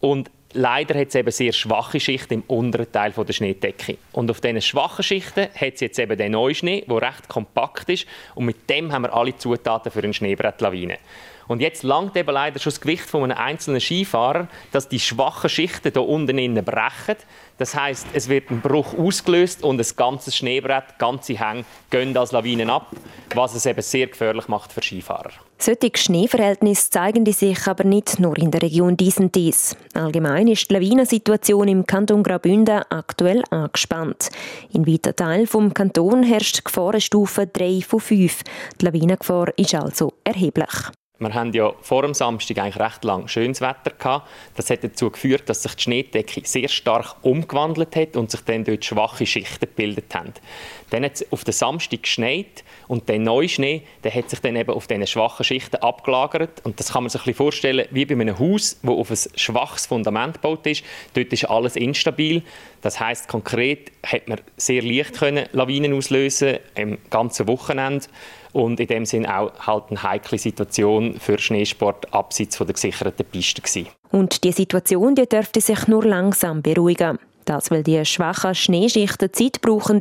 und 0.00 0.30
leider 0.56 0.98
hat 0.98 1.08
es 1.08 1.14
eben 1.14 1.30
sehr 1.30 1.52
schwache 1.52 2.00
Schichten 2.00 2.34
im 2.34 2.42
unteren 2.46 2.90
Teil 2.90 3.12
der 3.12 3.32
Schneedecke. 3.32 3.98
Und 4.12 4.30
auf 4.30 4.40
diesen 4.40 4.60
schwachen 4.60 5.02
Schichten 5.02 5.48
hat 5.54 5.74
es 5.74 5.80
jetzt 5.80 5.98
eben 5.98 6.16
den 6.16 6.32
Neuschnee, 6.32 6.84
der 6.88 7.02
recht 7.02 7.28
kompakt 7.28 7.88
ist 7.88 8.06
und 8.34 8.46
mit 8.46 8.68
dem 8.68 8.92
haben 8.92 9.02
wir 9.02 9.14
alle 9.14 9.36
Zutaten 9.36 9.92
für 9.92 10.02
eine 10.02 10.14
Schneebrettlawine. 10.14 10.98
Und 11.48 11.60
jetzt 11.60 11.84
langt 11.84 12.16
eben 12.16 12.32
leider 12.32 12.58
schon 12.58 12.70
das 12.70 12.80
Gewicht 12.80 13.08
von 13.08 13.22
einem 13.22 13.38
einzelnen 13.38 13.80
Skifahrer, 13.80 14.48
dass 14.72 14.88
die 14.88 14.98
schwachen 14.98 15.48
Schichten 15.48 15.92
hier 15.92 16.02
unten 16.02 16.38
innen 16.38 16.64
brechen. 16.64 17.16
Das 17.58 17.74
heißt, 17.74 18.08
es 18.12 18.28
wird 18.28 18.50
ein 18.50 18.60
Bruch 18.60 18.96
ausgelöst 18.98 19.62
und 19.62 19.80
ein 19.80 19.86
ganzes 19.96 20.36
Schneebrett, 20.36 20.98
ganze 20.98 21.38
Hänge 21.38 21.64
gehen 21.90 22.16
als 22.16 22.32
Lawinen 22.32 22.68
ab, 22.68 22.90
was 23.34 23.54
es 23.54 23.66
eben 23.66 23.80
sehr 23.82 24.08
gefährlich 24.08 24.48
macht 24.48 24.72
für 24.72 24.82
Skifahrer. 24.82 25.30
Solche 25.58 25.90
Schneeverhältnisse 25.94 26.90
zeigen 26.90 27.24
die 27.24 27.32
sich 27.32 27.66
aber 27.66 27.84
nicht 27.84 28.20
nur 28.20 28.36
in 28.36 28.50
der 28.50 28.60
Region 28.60 28.96
Diesentis. 28.96 29.74
Allgemein 29.94 30.48
ist 30.48 30.70
die 30.70 30.74
Lawinensituation 30.74 31.68
im 31.68 31.86
Kanton 31.86 32.22
Graubünden 32.22 32.82
aktuell 32.90 33.42
angespannt. 33.50 34.28
In 34.72 34.86
weiten 34.86 35.16
Teilen 35.16 35.46
vom 35.46 35.72
Kanton 35.72 36.22
herrscht 36.22 36.62
Gefahrenstufe 36.64 37.46
3 37.46 37.80
von 37.80 38.00
5. 38.00 38.42
Die 38.80 38.84
Lawinengefahr 38.84 39.48
ist 39.56 39.74
also 39.74 40.12
erheblich. 40.24 40.70
Wir 41.18 41.32
hatten 41.32 41.54
ja 41.54 41.72
vor 41.80 42.02
dem 42.02 42.12
Samstag 42.12 42.58
eigentlich 42.58 42.78
recht 42.78 43.02
lang 43.02 43.26
schönes 43.26 43.62
Wetter 43.62 43.90
gehabt. 43.98 44.28
Das 44.54 44.68
hat 44.68 44.84
dazu 44.84 45.10
geführt, 45.10 45.48
dass 45.48 45.62
sich 45.62 45.74
die 45.74 45.82
Schneedecke 45.84 46.42
sehr 46.44 46.68
stark 46.68 47.16
umgewandelt 47.22 47.96
hat 47.96 48.18
und 48.18 48.30
sich 48.30 48.42
dann 48.42 48.64
dort 48.64 48.84
schwache 48.84 49.24
Schichten 49.24 49.60
gebildet 49.60 50.14
haben. 50.14 50.34
Dann 50.90 51.04
hat 51.04 51.14
es 51.14 51.32
auf 51.32 51.42
den 51.42 51.52
Samstag 51.52 52.02
geschneit 52.02 52.64
und 52.86 53.08
der 53.08 53.18
neue 53.18 53.48
Schnee, 53.48 53.82
der 54.04 54.14
hat 54.14 54.28
sich 54.28 54.40
dann 54.40 54.56
eben 54.56 54.70
auf 54.70 54.86
diese 54.88 55.06
schwachen 55.06 55.44
Schichten 55.44 55.76
abgelagert. 55.76 56.60
Und 56.64 56.78
das 56.78 56.92
kann 56.92 57.02
man 57.02 57.08
sich 57.08 57.22
ein 57.22 57.24
bisschen 57.24 57.36
vorstellen 57.36 57.88
wie 57.92 58.04
bei 58.04 58.14
einem 58.14 58.38
Haus, 58.38 58.78
das 58.82 58.90
auf 58.90 59.10
ein 59.10 59.18
schwaches 59.36 59.86
Fundament 59.86 60.34
gebaut 60.34 60.66
ist. 60.66 60.84
Dort 61.14 61.32
ist 61.32 61.46
alles 61.46 61.76
instabil. 61.76 62.42
Das 62.82 63.00
heißt 63.00 63.26
konkret 63.26 63.90
hat 64.04 64.28
man 64.28 64.38
sehr 64.58 64.82
leicht 64.82 65.14
können 65.14 65.46
Lawinen 65.52 65.94
auslösen 65.94 66.58
im 66.74 66.98
ganzen 67.08 67.48
Wochenende 67.48 68.06
und 68.56 68.80
in 68.80 68.86
dem 68.86 69.04
Sinn 69.04 69.26
auch 69.26 69.52
halt 69.66 69.84
eine 69.90 70.02
heikle 70.02 70.38
Situation 70.38 71.20
für 71.20 71.38
Schneesport 71.38 72.12
abseits 72.14 72.56
von 72.56 72.66
der 72.66 72.72
gesicherten 72.72 73.26
Piste 73.26 73.60
gewesen. 73.60 73.88
Und 74.10 74.44
die 74.44 74.52
Situation 74.52 75.14
die 75.14 75.28
dürfte 75.28 75.60
sich 75.60 75.86
nur 75.88 76.04
langsam 76.04 76.62
beruhigen. 76.62 77.18
Das, 77.44 77.70
weil 77.70 77.82
die 77.82 78.02
schwachen 78.06 78.54
Schneeschichten 78.54 79.30
Zeit 79.32 79.60
brauchen, 79.60 80.00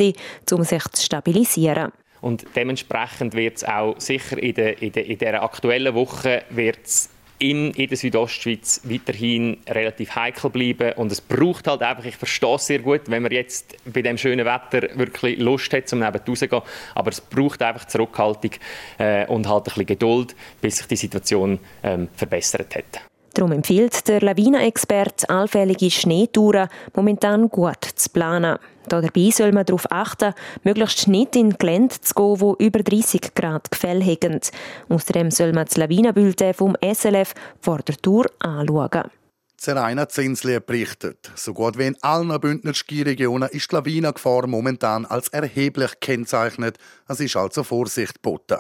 um 0.51 0.63
sich 0.63 0.83
zu 0.93 1.03
stabilisieren. 1.03 1.91
Und 2.21 2.45
dementsprechend 2.55 3.33
wird 3.33 3.57
es 3.57 3.65
auch 3.65 3.99
sicher 3.99 4.41
in 4.41 4.55
der, 4.55 4.81
in 4.81 4.93
der, 4.93 5.05
in 5.05 5.17
der 5.17 5.43
aktuellen 5.43 5.93
Woche 5.93 6.43
wird's 6.49 7.09
in, 7.39 7.71
in 7.71 7.87
der 7.87 7.97
Südostschweiz 7.97 8.81
weiterhin 8.83 9.57
relativ 9.67 10.15
heikel 10.15 10.49
bleiben. 10.49 10.93
Und 10.93 11.11
es 11.11 11.21
braucht 11.21 11.67
halt 11.67 11.81
einfach, 11.81 12.05
ich 12.05 12.15
verstehe 12.15 12.55
es 12.55 12.67
sehr 12.67 12.79
gut, 12.79 13.01
wenn 13.07 13.23
man 13.23 13.31
jetzt 13.31 13.75
bei 13.85 14.01
dem 14.01 14.17
schönen 14.17 14.45
Wetter 14.45 14.87
wirklich 14.97 15.39
Lust 15.39 15.73
hat, 15.73 15.87
zum 15.87 15.99
neben 15.99 16.19
rauszugehen. 16.27 16.61
Aber 16.93 17.09
es 17.09 17.21
braucht 17.21 17.61
einfach 17.61 17.85
Zurückhaltung 17.85 18.51
äh, 18.97 19.25
und 19.27 19.47
halt 19.47 19.61
ein 19.61 19.63
bisschen 19.63 19.85
Geduld, 19.85 20.35
bis 20.61 20.77
sich 20.77 20.87
die 20.87 20.95
Situation 20.95 21.59
ähm, 21.83 22.07
verbessert 22.15 22.75
hat. 22.75 23.01
Darum 23.35 23.51
empfiehlt 23.51 24.07
der 24.07 24.21
Lawinenexperte, 24.21 25.29
allfällige 25.29 25.91
Schneetouren 25.91 26.69
momentan 26.95 27.49
gut 27.49 27.83
zu 27.83 28.09
planen. 28.09 28.57
Dabei 28.87 29.29
soll 29.29 29.51
man 29.51 29.65
darauf 29.65 29.91
achten, 29.91 30.33
möglichst 30.63 31.09
nicht 31.09 31.35
in 31.35 31.57
Gelände 31.57 31.95
zu 31.99 32.13
gehen, 32.13 32.39
wo 32.39 32.55
über 32.57 32.79
30 32.79 33.35
Grad 33.35 33.69
Gefälle 33.69 34.05
haben. 34.05 34.39
Außerdem 34.87 35.31
soll 35.31 35.51
man 35.51 35.65
das 35.65 35.75
Lawinenbulletin 35.75 36.53
vom 36.53 36.77
SLF 36.81 37.33
vor 37.59 37.79
der 37.79 37.97
Tour 37.97 38.27
anschauen. 38.39 39.11
Zeraina 39.57 40.07
Zinsli 40.07 40.57
berichtet. 40.61 41.29
So 41.35 41.53
gut 41.53 41.77
wie 41.77 41.87
in 41.87 41.97
allen 42.01 42.39
Bündner 42.39 42.73
Skiregionen 42.73 43.49
ist 43.49 43.69
die 43.69 43.75
Lawinengefahr 43.75 44.47
momentan 44.47 45.05
als 45.05 45.27
erheblich 45.27 45.91
gekennzeichnet. 45.99 46.77
Es 47.09 47.19
ist 47.19 47.35
also 47.35 47.63
Vorsicht 47.63 48.15
geboten. 48.15 48.59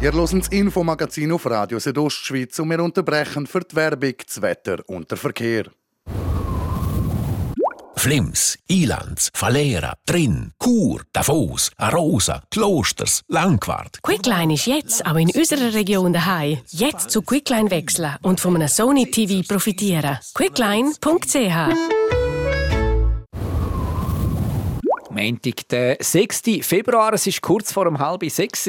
Ihr 0.00 0.12
hört 0.12 0.32
das 0.32 0.48
Infomagazin 0.48 1.32
auf 1.32 1.44
Radio 1.46 1.80
Südostschweiz 1.80 2.56
und 2.60 2.70
wir 2.70 2.80
unterbrechen 2.80 3.48
für 3.48 3.62
die 3.62 3.74
Werbung 3.74 4.14
das 4.24 4.40
Wetter 4.40 4.78
und 4.86 5.10
der 5.10 5.18
Verkehr. 5.18 5.64
Flims, 7.96 8.56
Ilanz, 8.68 9.28
Valera, 9.36 9.94
Trin, 10.06 10.52
Chur, 10.62 11.02
Davos, 11.12 11.72
Arosa, 11.76 12.44
Klosters, 12.48 13.22
Langquart. 13.26 14.00
Quickline 14.04 14.54
ist 14.54 14.66
jetzt 14.66 15.04
auch 15.04 15.16
in 15.16 15.32
unserer 15.32 15.74
Region 15.74 16.12
daheim. 16.12 16.58
Jetzt 16.68 17.10
zu 17.10 17.20
Quickline 17.20 17.68
wechseln 17.72 18.14
und 18.22 18.38
von 18.38 18.54
einem 18.54 18.68
Sony 18.68 19.10
TV 19.10 19.42
profitieren. 19.48 20.16
Quickline.ch 20.32 21.74
Montag, 25.10 25.68
der 25.68 25.96
6. 25.98 26.42
Februar, 26.62 27.14
es 27.14 27.26
ist 27.26 27.40
kurz 27.40 27.72
vor 27.72 27.88
um 27.88 27.98
halb 27.98 28.22
sechs. 28.30 28.68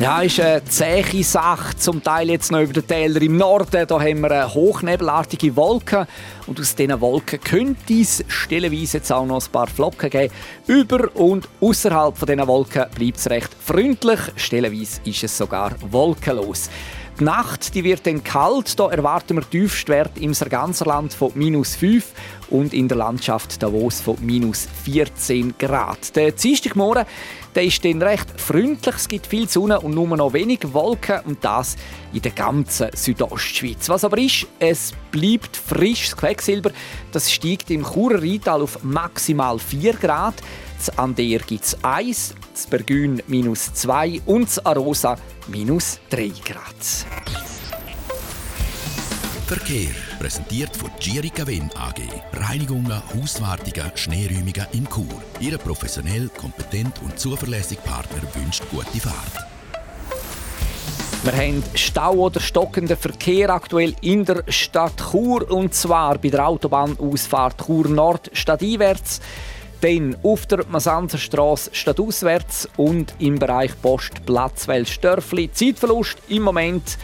Ja, 0.00 0.22
ist 0.22 0.40
eine 0.40 0.64
zähe 0.64 1.22
Sache, 1.22 1.76
zum 1.76 2.02
Teil 2.02 2.28
jetzt 2.28 2.50
noch 2.50 2.60
über 2.60 2.72
den 2.72 2.86
Täler 2.86 3.22
im 3.22 3.36
Norden. 3.36 3.86
Da 3.86 4.00
haben 4.00 4.20
wir 4.20 4.30
eine 4.30 4.52
hochnebelartige 4.52 5.54
Wolke 5.54 6.08
und 6.48 6.58
aus 6.58 6.74
diesen 6.74 7.00
Wolken 7.00 7.40
könnte 7.40 7.94
es 7.94 8.24
stellenweise 8.26 8.98
jetzt 8.98 9.12
auch 9.12 9.24
noch 9.24 9.40
ein 9.40 9.52
paar 9.52 9.68
Flocken 9.68 10.10
geben. 10.10 10.34
Über 10.66 11.14
und 11.14 11.48
außerhalb 11.60 12.18
von 12.18 12.26
diesen 12.26 12.46
Wolken 12.46 12.86
bleibt 12.92 13.18
es 13.18 13.30
recht 13.30 13.50
freundlich, 13.60 14.18
stellenweise 14.34 15.00
ist 15.04 15.22
es 15.22 15.38
sogar 15.38 15.76
wolkenlos. 15.90 16.70
Die 17.20 17.24
Nacht 17.24 17.76
die 17.76 17.84
wird 17.84 18.08
dann 18.08 18.24
kalt. 18.24 18.78
Da 18.78 18.90
erwarten 18.90 19.36
wir 19.36 19.48
Tiefstwert 19.48 20.18
im 20.18 20.34
Sarganserland 20.34 21.14
von 21.14 21.30
minus 21.36 21.76
5 21.76 22.04
und 22.50 22.74
in 22.74 22.88
der 22.88 22.96
Landschaft 22.96 23.62
Davos 23.62 24.00
von 24.00 24.16
minus 24.20 24.66
14 24.82 25.54
Grad. 25.56 26.16
Der 26.16 26.32
Dienstagmorgen 26.32 27.06
der 27.54 27.64
ist 27.64 27.84
dann 27.84 28.02
recht 28.02 28.40
freundlich. 28.40 28.94
Es 28.96 29.08
gibt 29.08 29.26
viel 29.26 29.48
Sonne 29.48 29.80
und 29.80 29.94
nur 29.94 30.16
noch 30.16 30.32
wenig 30.32 30.60
Wolken 30.72 31.20
und 31.24 31.44
das 31.44 31.76
in 32.12 32.22
der 32.22 32.32
ganzen 32.32 32.90
Südostschweiz. 32.94 33.88
Was 33.88 34.04
aber 34.04 34.18
ist, 34.18 34.46
es 34.58 34.92
bleibt 35.10 35.56
frisch. 35.56 36.10
Das 36.10 36.16
Quecksilber 36.16 36.70
das 37.12 37.30
steigt 37.30 37.70
im 37.70 37.84
Churer 37.84 38.20
Rheintal 38.20 38.62
auf 38.62 38.82
maximal 38.82 39.58
4 39.58 39.94
Grad. 39.94 40.34
Das 40.76 40.98
Ander 40.98 41.22
gibt 41.22 41.64
es 41.64 41.76
1, 41.82 42.34
das 42.52 42.66
Bergün 42.66 43.22
minus 43.26 43.72
2 43.72 44.22
und 44.26 44.48
das 44.48 44.64
Arosa 44.66 45.16
minus 45.48 46.00
3 46.10 46.32
Grad. 46.44 47.63
Verkehr 49.54 49.94
präsentiert 50.18 50.76
von 50.76 50.90
Girica 50.98 51.46
Wind 51.46 51.76
AG. 51.76 52.00
Reinigungen, 52.32 53.00
Hauswartungen, 53.14 53.92
Schneeräumungen 53.94 54.66
in 54.72 54.84
Chur. 54.88 55.22
Ihre 55.38 55.58
professionell, 55.58 56.28
kompetent 56.36 57.00
und 57.02 57.20
zuverlässige 57.20 57.80
Partner 57.82 58.22
wünscht 58.34 58.64
gute 58.72 58.98
Fahrt. 58.98 59.46
Wir 61.22 61.32
haben 61.36 61.62
Stau 61.74 62.14
oder 62.14 62.40
stockenden 62.40 62.96
Verkehr 62.96 63.50
aktuell 63.50 63.94
in 64.00 64.24
der 64.24 64.42
Stadt 64.48 65.00
Chur 65.12 65.48
und 65.48 65.72
zwar 65.72 66.18
bei 66.18 66.30
der 66.30 66.48
Autobahnausfahrt 66.48 67.64
Chur 67.64 67.86
Nord 67.86 68.30
stadteinwärts, 68.32 69.20
dann 69.82 70.16
auf 70.24 70.46
der 70.46 70.66
Masanzerstraße 70.66 71.70
stadtauswärts 71.72 72.68
und 72.76 73.14
im 73.20 73.38
Bereich 73.38 73.80
Post 73.80 74.26
Platzwell 74.26 74.84
Störfli. 74.84 75.52
Zeitverlust 75.52 76.16
im 76.28 76.42
Moment 76.42 76.98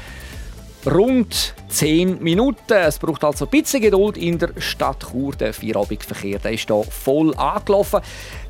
rund 0.86 1.54
10 1.68 2.22
Minuten. 2.22 2.72
Es 2.72 2.98
braucht 2.98 3.24
also 3.24 3.44
ein 3.44 3.50
bisschen 3.50 3.82
Geduld 3.82 4.16
in 4.16 4.38
der 4.38 4.50
Stadt 4.58 5.06
Chur. 5.10 5.34
Der 5.36 5.52
Feierabendverkehr 5.52 6.38
der 6.38 6.52
ist 6.52 6.68
hier 6.68 6.84
voll 6.84 7.34
angelaufen. 7.36 8.00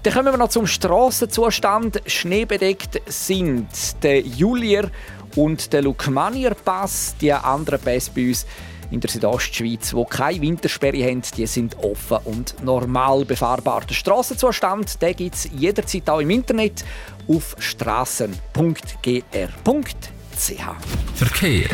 Dann 0.03 0.15
kommen 0.15 0.33
wir 0.33 0.39
noch 0.39 0.49
zum 0.49 0.67
Strassenzustand. 0.67 2.03
Schneebedeckt 2.07 3.03
sind 3.07 3.69
der 4.03 4.21
Julier 4.21 4.91
und 5.37 5.73
der 5.73 5.83
Lukmanier 5.83 6.55
Pass. 6.55 7.15
Die 7.21 7.33
anderen 7.33 7.81
Pässe 7.81 8.11
bei 8.15 8.29
uns 8.29 8.47
in 8.91 9.01
der 9.01 9.11
Südostschweiz, 9.11 9.91
die 9.91 10.05
keine 10.05 10.41
Wintersperre 10.41 11.05
haben, 11.05 11.23
die 11.37 11.47
sind 11.47 11.77
offen 11.79 12.19
und 12.25 12.63
normal 12.65 13.25
befahrbar. 13.25 13.83
Der 13.89 13.95
Strassenzustand 13.95 14.99
gibt 15.17 15.35
es 15.35 15.49
jederzeit 15.57 16.11
auch 16.11 16.21
im 16.21 16.31
Internet 16.31 16.85
auf 17.29 17.55
strassen.gr.ch. 17.59 20.20
Verkehr. 20.41 21.69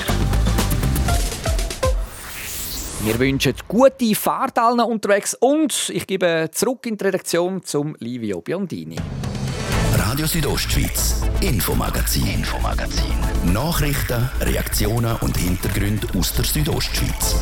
Wir 3.04 3.18
wünschen 3.20 3.54
gute 3.68 4.12
Fahrt 4.16 4.58
allen 4.58 4.80
unterwegs 4.80 5.36
und 5.38 5.90
ich 5.90 6.04
gebe 6.04 6.50
zurück 6.50 6.84
in 6.86 6.96
die 6.96 7.04
Redaktion 7.04 7.62
zum 7.62 7.94
Livio 8.00 8.40
Biondini. 8.40 8.96
Radio 9.96 10.26
Südostschweiz, 10.26 11.22
Infomagazin, 11.42 12.26
Infomagazin. 12.26 13.14
Nachrichten, 13.52 14.28
Reaktionen 14.40 15.14
und 15.20 15.36
Hintergründe 15.36 16.08
aus 16.18 16.32
der 16.34 16.44
Südostschweiz. 16.44 17.36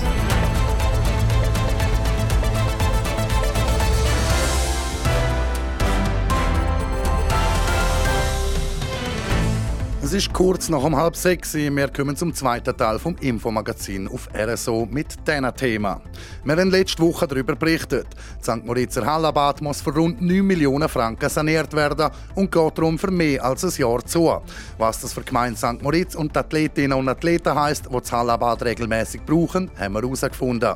Es 10.15 10.27
ist 10.27 10.33
kurz 10.33 10.69
nach 10.69 10.85
um 10.85 10.95
halb 10.95 11.17
sechs. 11.17 11.55
Wir 11.55 11.89
kommen 11.89 12.15
zum 12.15 12.33
zweiten 12.33 12.77
Teil 12.77 13.01
vom 13.01 13.17
Infomagazin 13.21 14.07
auf 14.07 14.29
RSO 14.33 14.87
mit 14.89 15.09
diesem 15.27 15.57
Thema. 15.57 16.01
Wir 16.45 16.57
haben 16.57 16.71
letzte 16.71 17.03
Woche 17.03 17.27
darüber 17.27 17.57
berichtet. 17.57 18.07
Die 18.39 18.45
St. 18.45 18.65
Moritzer 18.65 19.07
Hallabad 19.07 19.61
muss 19.61 19.81
für 19.81 19.95
rund 19.95 20.21
9 20.21 20.43
Millionen 20.45 20.89
Franken 20.89 21.29
saniert 21.29 21.73
werden 21.73 22.11
und 22.35 22.51
geht 22.51 22.79
darum 22.79 22.99
für 22.99 23.11
mehr 23.11 23.45
als 23.45 23.65
ein 23.65 23.73
Jahr 23.77 24.05
zu. 24.05 24.33
Was 24.79 25.01
das 25.01 25.13
für 25.13 25.21
die 25.21 25.27
Gemeinde 25.27 25.59
St. 25.59 25.83
Moritz 25.83 26.15
und 26.15 26.35
die 26.35 26.39
Athletinnen 26.39 26.99
und 26.99 27.09
Athleten 27.09 27.55
heisst, 27.55 27.87
die 27.87 27.99
das 27.99 28.13
Hallabad 28.13 28.63
regelmäßig 28.65 29.23
brauchen, 29.23 29.71
haben 29.79 29.95
wir 29.95 30.03
herausgefunden. 30.03 30.75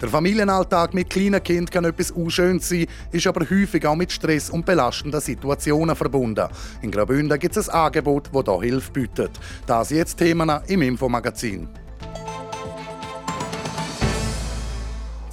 Der 0.00 0.08
Familienalltag 0.08 0.92
mit 0.92 1.08
kleinen 1.08 1.42
Kindern 1.42 1.70
kann 1.70 1.84
etwas 1.84 2.10
unschönes 2.10 2.68
sein, 2.68 2.86
ist 3.12 3.26
aber 3.26 3.48
häufig 3.48 3.86
auch 3.86 3.94
mit 3.94 4.12
Stress 4.12 4.50
und 4.50 4.66
belastenden 4.66 5.20
Situationen 5.20 5.96
verbunden. 5.96 6.48
In 6.82 6.90
Graubünden 6.90 7.38
gibt 7.38 7.56
es 7.56 7.68
ein 7.68 7.86
Angebot, 7.86 8.28
das 8.32 8.44
hier 8.44 8.60
Hilfe 8.60 8.90
bietet. 8.90 9.30
Das 9.66 9.90
jetzt 9.90 10.18
Themen 10.18 10.50
im 10.66 10.82
Infomagazin. 10.82 11.68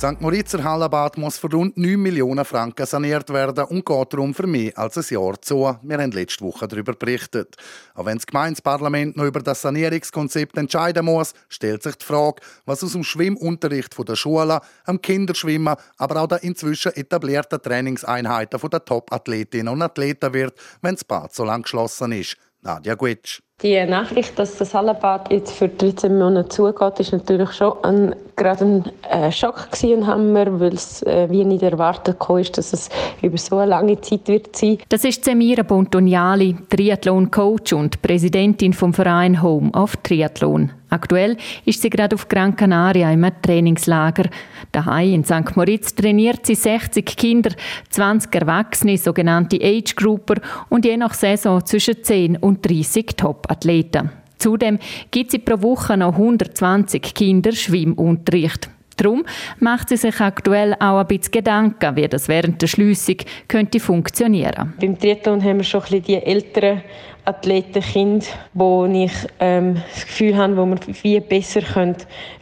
St. 0.01 0.19
Moritzer 0.19 0.63
Hallabad 0.63 1.15
muss 1.19 1.37
für 1.37 1.51
rund 1.51 1.77
9 1.77 1.95
Millionen 1.95 2.43
Franken 2.43 2.87
saniert 2.87 3.29
werden 3.31 3.65
und 3.65 3.85
geht 3.85 4.13
darum 4.13 4.33
für 4.33 4.47
mehr 4.47 4.75
als 4.75 4.97
ein 4.97 5.05
Jahr 5.13 5.39
zu. 5.39 5.77
Wir 5.83 5.99
haben 5.99 6.11
letzte 6.11 6.43
Woche 6.43 6.67
darüber 6.67 6.93
berichtet. 6.93 7.55
Auch 7.93 8.07
wenn 8.07 8.17
das 8.17 8.25
Gemeindeparlament 8.25 9.15
noch 9.15 9.25
über 9.25 9.41
das 9.41 9.61
Sanierungskonzept 9.61 10.57
entscheiden 10.57 11.05
muss, 11.05 11.33
stellt 11.49 11.83
sich 11.83 11.97
die 11.97 12.05
Frage, 12.05 12.41
was 12.65 12.83
aus 12.83 12.93
dem 12.93 13.03
Schwimmunterricht 13.03 13.95
der 13.95 14.15
Schule, 14.15 14.61
am 14.85 14.99
Kinderschwimmen, 14.99 15.75
aber 15.97 16.21
auch 16.23 16.27
der 16.27 16.41
inzwischen 16.41 16.95
etablierten 16.95 17.61
Trainingseinheiten 17.61 18.59
der 18.59 18.83
Top-Athletinnen 18.83 19.71
und 19.71 19.83
Athleten 19.83 20.33
wird, 20.33 20.55
wenn 20.81 20.95
das 20.95 21.03
Bad 21.03 21.35
so 21.35 21.43
lang 21.43 21.61
geschlossen 21.61 22.11
ist. 22.13 22.37
Nadja 22.61 22.95
Guetsch. 22.95 23.41
Die 23.63 23.85
Nachricht, 23.85 24.39
dass 24.39 24.57
das 24.57 24.73
Hallenbad 24.73 25.31
jetzt 25.31 25.51
für 25.53 25.67
13 25.67 26.17
Monate 26.17 26.49
zugeht, 26.49 26.99
ist 26.99 27.11
natürlich 27.11 27.51
schon 27.51 27.73
ein, 27.83 28.15
gerade 28.35 28.65
ein 28.65 28.91
äh, 29.09 29.31
Schock 29.31 29.71
gewesen, 29.71 30.07
Hammer, 30.07 30.59
weil 30.59 30.73
es 30.73 31.03
äh, 31.03 31.29
wie 31.29 31.45
nicht 31.45 31.61
erwartet 31.61 32.17
ist, 32.39 32.57
dass 32.57 32.73
es 32.73 32.89
über 33.21 33.37
so 33.37 33.57
eine 33.57 33.69
lange 33.69 34.01
Zeit 34.01 34.27
wird 34.27 34.55
sein. 34.55 34.79
Das 34.89 35.03
ist 35.03 35.23
Semira 35.23 35.61
Bontoniali, 35.61 36.55
Triathlon-Coach 36.69 37.73
und 37.73 38.01
Präsidentin 38.01 38.73
vom 38.73 38.93
Verein 38.93 39.43
Home 39.43 39.69
of 39.73 39.95
Triathlon. 39.97 40.71
Aktuell 40.91 41.37
ist 41.63 41.81
sie 41.81 41.89
gerade 41.89 42.15
auf 42.15 42.27
Gran 42.27 42.53
Canaria 42.53 43.11
im 43.11 43.25
Trainingslager. 43.41 44.29
Daheim 44.73 45.13
in 45.13 45.23
St. 45.23 45.55
Moritz 45.55 45.95
trainiert 45.95 46.45
sie 46.45 46.55
60 46.55 47.05
Kinder, 47.05 47.51
20 47.89 48.35
Erwachsene, 48.35 48.97
sogenannte 48.97 49.57
Age-Grouper 49.61 50.41
und 50.67 50.83
je 50.83 50.97
nach 50.97 51.13
Saison 51.13 51.65
zwischen 51.65 52.03
10 52.03 52.37
und 52.37 52.69
30 52.69 53.07
Top-Athleten. 53.15 54.09
Zudem 54.37 54.79
gibt 55.11 55.31
sie 55.31 55.39
pro 55.39 55.61
Woche 55.61 55.95
noch 55.95 56.13
120 56.13 57.01
Kinder 57.13 57.53
Schwimmunterricht. 57.53 58.69
Darum 59.01 59.25
macht 59.59 59.89
sie 59.89 59.97
sich 59.97 60.19
aktuell 60.19 60.75
auch 60.75 60.99
ein 60.99 61.07
bisschen 61.07 61.31
Gedanken, 61.31 61.95
wie 61.95 62.07
das 62.07 62.27
während 62.27 62.61
der 62.61 62.67
Schliessung 62.67 63.17
könnte 63.47 63.79
funktionieren. 63.79 64.73
Beim 64.79 64.99
Triathlon 64.99 65.43
haben 65.43 65.57
wir 65.57 65.63
schon 65.63 65.81
ein 65.81 65.85
bisschen 65.85 66.03
die 66.03 66.23
älteren 66.23 66.81
Athletenkind, 67.25 68.27
wo 68.53 68.85
ich 68.85 69.11
ähm, 69.39 69.81
das 69.93 70.05
Gefühl 70.05 70.37
habe, 70.37 70.57
wo 70.57 70.65
man 70.65 70.79
viel 70.79 71.21
besser 71.21 71.61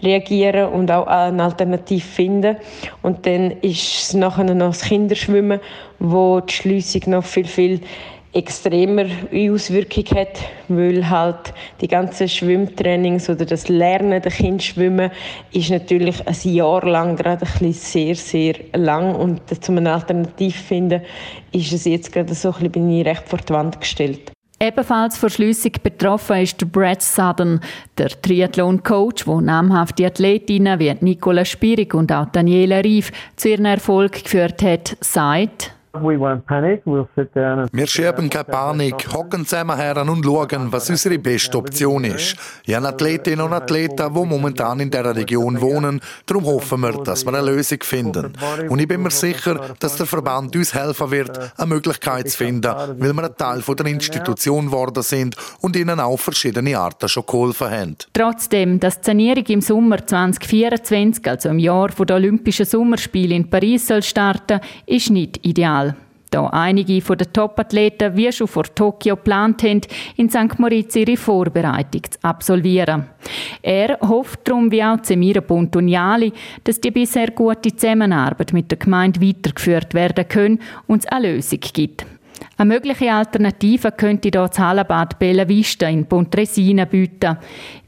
reagieren 0.01 0.53
können 0.53 0.73
und 0.73 0.91
auch 0.91 1.07
eine 1.07 1.43
Alternative 1.43 2.05
finden. 2.05 2.57
Und 3.01 3.25
dann 3.25 3.51
ist 3.61 3.99
es 3.99 4.13
nachher 4.13 4.45
noch 4.45 4.67
das 4.67 4.81
Kinderschwimmen, 4.81 5.59
wo 5.99 6.39
die 6.41 6.53
Schliessung 6.53 7.01
noch 7.07 7.25
viel, 7.25 7.45
viel 7.45 7.81
extremer 8.33 9.05
Auswirkung 9.33 10.05
hat, 10.15 10.39
weil 10.67 11.09
halt 11.09 11.53
die 11.81 11.87
ganzen 11.87 12.29
Schwimmtrainings 12.29 13.29
oder 13.29 13.45
das 13.45 13.69
Lernen 13.69 14.21
der 14.21 14.31
Kinder 14.31 14.63
schwimmen 14.63 15.11
ist 15.51 15.71
natürlich 15.71 16.27
ein 16.27 16.53
Jahr 16.53 16.85
lang 16.85 17.15
gerade 17.15 17.45
ein 17.45 17.51
bisschen 17.59 17.73
sehr, 17.73 18.15
sehr 18.15 18.55
lang 18.73 19.15
und 19.15 19.41
zum 19.63 19.77
eine 19.77 19.93
Alternative 19.93 20.57
finden, 20.57 21.01
ist 21.51 21.73
es 21.73 21.85
jetzt 21.85 22.11
gerade 22.11 22.33
so 22.35 22.49
ein 22.49 22.53
bisschen, 22.53 22.71
bin 22.71 22.91
ich 22.91 23.05
recht 23.05 23.27
vor 23.27 23.39
die 23.39 23.53
Wand 23.53 23.79
gestellt. 23.79 24.31
Ebenfalls 24.61 25.17
vor 25.17 25.29
Schliessung 25.29 25.71
betroffen 25.81 26.41
ist 26.41 26.69
Brad 26.71 27.01
Sutton, 27.01 27.61
der 27.97 28.09
Triathlon-Coach, 28.09 29.23
der 29.23 29.41
namhafte 29.41 30.05
Athletinnen 30.05 30.79
wie 30.79 30.93
Nicola 30.99 31.45
Spirig 31.45 31.93
und 31.93 32.11
auch 32.11 32.25
Daniela 32.25 32.79
Rief 32.79 33.11
zu 33.37 33.49
ihrem 33.49 33.65
Erfolg 33.65 34.21
geführt 34.23 34.61
hat, 34.61 34.97
sagt, 34.99 35.71
wir 35.91 37.87
schieben 37.87 38.29
keine 38.29 38.43
Panik, 38.43 39.11
hocken 39.11 39.43
zusammen 39.43 39.75
her 39.75 39.97
und 39.97 40.23
schauen, 40.23 40.71
was 40.71 40.87
unsere 40.89 41.17
beste 41.17 41.57
Option 41.57 42.03
ist. 42.03 42.35
Ich 42.63 42.75
habe 42.75 42.87
Athletinnen 42.87 43.41
und 43.41 43.53
Athleten, 43.53 44.13
die 44.13 44.25
momentan 44.25 44.79
in 44.81 44.91
dieser 44.91 45.15
Region 45.15 45.59
wohnen. 45.59 45.99
Darum 46.27 46.45
hoffen 46.45 46.81
wir, 46.81 46.91
dass 47.03 47.25
wir 47.25 47.33
eine 47.33 47.51
Lösung 47.51 47.79
finden. 47.81 48.33
Und 48.69 48.79
ich 48.79 48.87
bin 48.87 49.01
mir 49.01 49.09
sicher, 49.09 49.59
dass 49.79 49.95
der 49.95 50.05
Verband 50.05 50.55
uns 50.55 50.75
helfen 50.75 51.09
wird, 51.09 51.53
eine 51.57 51.67
Möglichkeit 51.67 52.29
zu 52.29 52.37
finden, 52.37 52.71
weil 52.99 53.13
wir 53.13 53.23
ein 53.23 53.35
Teil 53.35 53.63
der 53.67 53.85
Institution 53.87 54.67
geworden 54.67 55.01
sind 55.01 55.35
und 55.61 55.75
ihnen 55.75 55.99
auch 55.99 56.19
verschiedene 56.19 56.77
Arten 56.77 57.09
schon 57.09 57.25
geholfen 57.25 57.71
haben. 57.71 57.95
Trotzdem, 58.13 58.79
dass 58.79 59.01
die 59.01 59.05
Sanierung 59.07 59.45
im 59.45 59.61
Sommer 59.61 60.05
2024, 60.05 61.27
also 61.27 61.49
im 61.49 61.57
Jahr 61.57 61.89
der 61.89 62.15
Olympischen 62.15 62.65
Sommerspiele 62.65 63.33
in 63.33 63.49
Paris 63.49 63.87
soll 63.87 64.03
starten, 64.03 64.59
ist 64.85 65.09
nicht 65.09 65.43
ideal 65.45 65.78
da 66.31 66.47
einige 66.47 67.01
von 67.01 67.17
den 67.17 67.31
Top-Athleten 67.33 68.15
wie 68.15 68.31
schon 68.31 68.47
vor 68.47 68.63
Tokio 68.63 69.15
geplant 69.15 69.63
haben, 69.63 69.81
in 70.15 70.29
St. 70.29 70.59
Moritz 70.59 70.95
ihre 70.95 71.17
Vorbereitung 71.17 72.03
zu 72.09 72.19
absolvieren. 72.21 73.05
Er 73.61 73.97
hofft 74.01 74.47
darum, 74.47 74.71
wie 74.71 74.83
auch 74.83 74.97
Semira 75.03 75.41
Pontoniali, 75.41 76.31
dass 76.63 76.79
die 76.81 76.91
bisher 76.91 77.31
gute 77.31 77.75
Zusammenarbeit 77.75 78.53
mit 78.53 78.69
der 78.71 78.77
Gemeinde 78.77 79.21
weitergeführt 79.21 79.93
werden 79.93 80.27
kann 80.27 80.59
und 80.87 81.03
es 81.03 81.11
eine 81.11 81.33
Lösung 81.33 81.59
gibt. 81.73 82.05
Eine 82.57 82.73
mögliche 82.73 83.11
Alternative 83.11 83.91
könnte 83.91 84.23
hier 84.23 84.31
das 84.31 84.59
Hallenbad 84.59 85.17
Bella 85.17 85.47
Vista 85.47 85.87
in 85.87 86.05
Pontresina 86.05 86.85
bieten. 86.85 87.37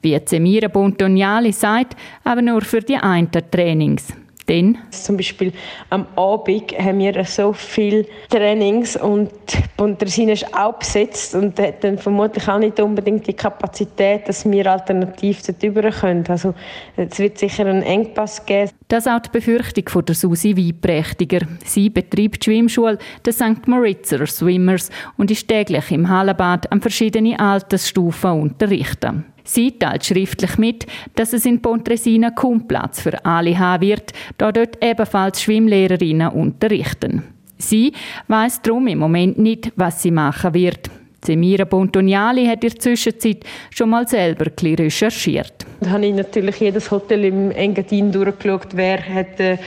Wie 0.01 0.19
Semira 0.25 0.69
Pontoniali 0.69 1.51
sagt, 1.51 1.95
aber 2.23 2.41
nur 2.41 2.61
für 2.61 2.81
die 2.81 2.95
einen 2.95 3.29
Trainings. 3.51 4.13
Denn? 4.47 4.77
Zum 4.89 5.17
Beispiel 5.17 5.53
am 5.89 6.07
Abend 6.15 6.77
haben 6.77 6.99
wir 6.99 7.23
so 7.25 7.53
viele 7.53 8.05
Trainings 8.29 8.95
und 8.95 9.31
Bundesine 9.77 10.33
ist 10.33 10.53
auch 10.53 10.73
besetzt 10.73 11.35
und 11.35 11.59
hat 11.59 11.83
dann 11.83 11.97
vermutlich 11.97 12.47
auch 12.47 12.59
nicht 12.59 12.79
unbedingt 12.79 13.27
die 13.27 13.33
Kapazität, 13.33 14.27
dass 14.27 14.49
wir 14.49 14.71
alternativ 14.71 15.41
darüber 15.43 15.89
können. 15.89 16.23
Also 16.27 16.53
es 16.95 17.19
wird 17.19 17.37
sicher 17.37 17.65
einen 17.65 17.83
Engpass 17.83 18.45
geben. 18.45 18.71
Das 18.87 19.05
ist 19.05 19.11
auch 19.11 19.19
die 19.19 19.29
Befürchtung 19.29 19.87
von 19.87 20.05
der 20.05 20.15
Susi 20.15 20.55
Weibprächtiger. 20.57 21.47
Sie 21.63 21.89
betreibt 21.89 22.45
die 22.45 22.51
Schwimmschule 22.51 22.97
der 23.25 23.33
St. 23.33 23.67
Moritzer 23.67 24.25
Swimmers 24.27 24.89
und 25.17 25.31
ist 25.31 25.47
täglich 25.47 25.91
im 25.91 26.09
Hallenbad 26.09 26.71
an 26.71 26.81
verschiedenen 26.81 27.39
Altersstufen 27.39 28.31
unterrichten. 28.31 29.25
Sie 29.43 29.71
teilt 29.71 30.05
schriftlich 30.05 30.57
mit, 30.57 30.85
dass 31.15 31.33
es 31.33 31.45
in 31.45 31.61
Pontresina 31.61 32.31
kaum 32.31 32.67
Platz 32.67 33.01
für 33.01 33.23
alle 33.25 33.57
haben 33.57 33.81
wird, 33.81 34.13
da 34.37 34.51
dort 34.51 34.77
ebenfalls 34.83 35.41
Schwimmlehrerinnen 35.41 36.29
unterrichten. 36.29 37.23
Sie 37.57 37.93
weiß 38.27 38.61
darum 38.63 38.87
im 38.87 38.99
Moment 38.99 39.37
nicht, 39.37 39.71
was 39.75 40.01
sie 40.01 40.11
machen 40.11 40.53
wird. 40.53 40.89
Semira 41.23 41.65
Pontoniali 41.65 42.47
hat 42.47 42.63
in 42.63 42.71
der 42.71 42.79
Zwischenzeit 42.79 43.43
schon 43.69 43.91
mal 43.91 44.07
selber 44.07 44.45
ein 44.45 44.75
recherchiert. 44.75 45.53
Da 45.79 45.91
habe 45.91 46.07
ich 46.07 46.15
natürlich 46.15 46.59
jedes 46.59 46.89
Hotel 46.89 47.25
im 47.25 47.51
Engadin 47.51 48.11
durchgeschaut, 48.11 48.69
wer 48.73 49.03
hat 49.07 49.39
äh, 49.39 49.57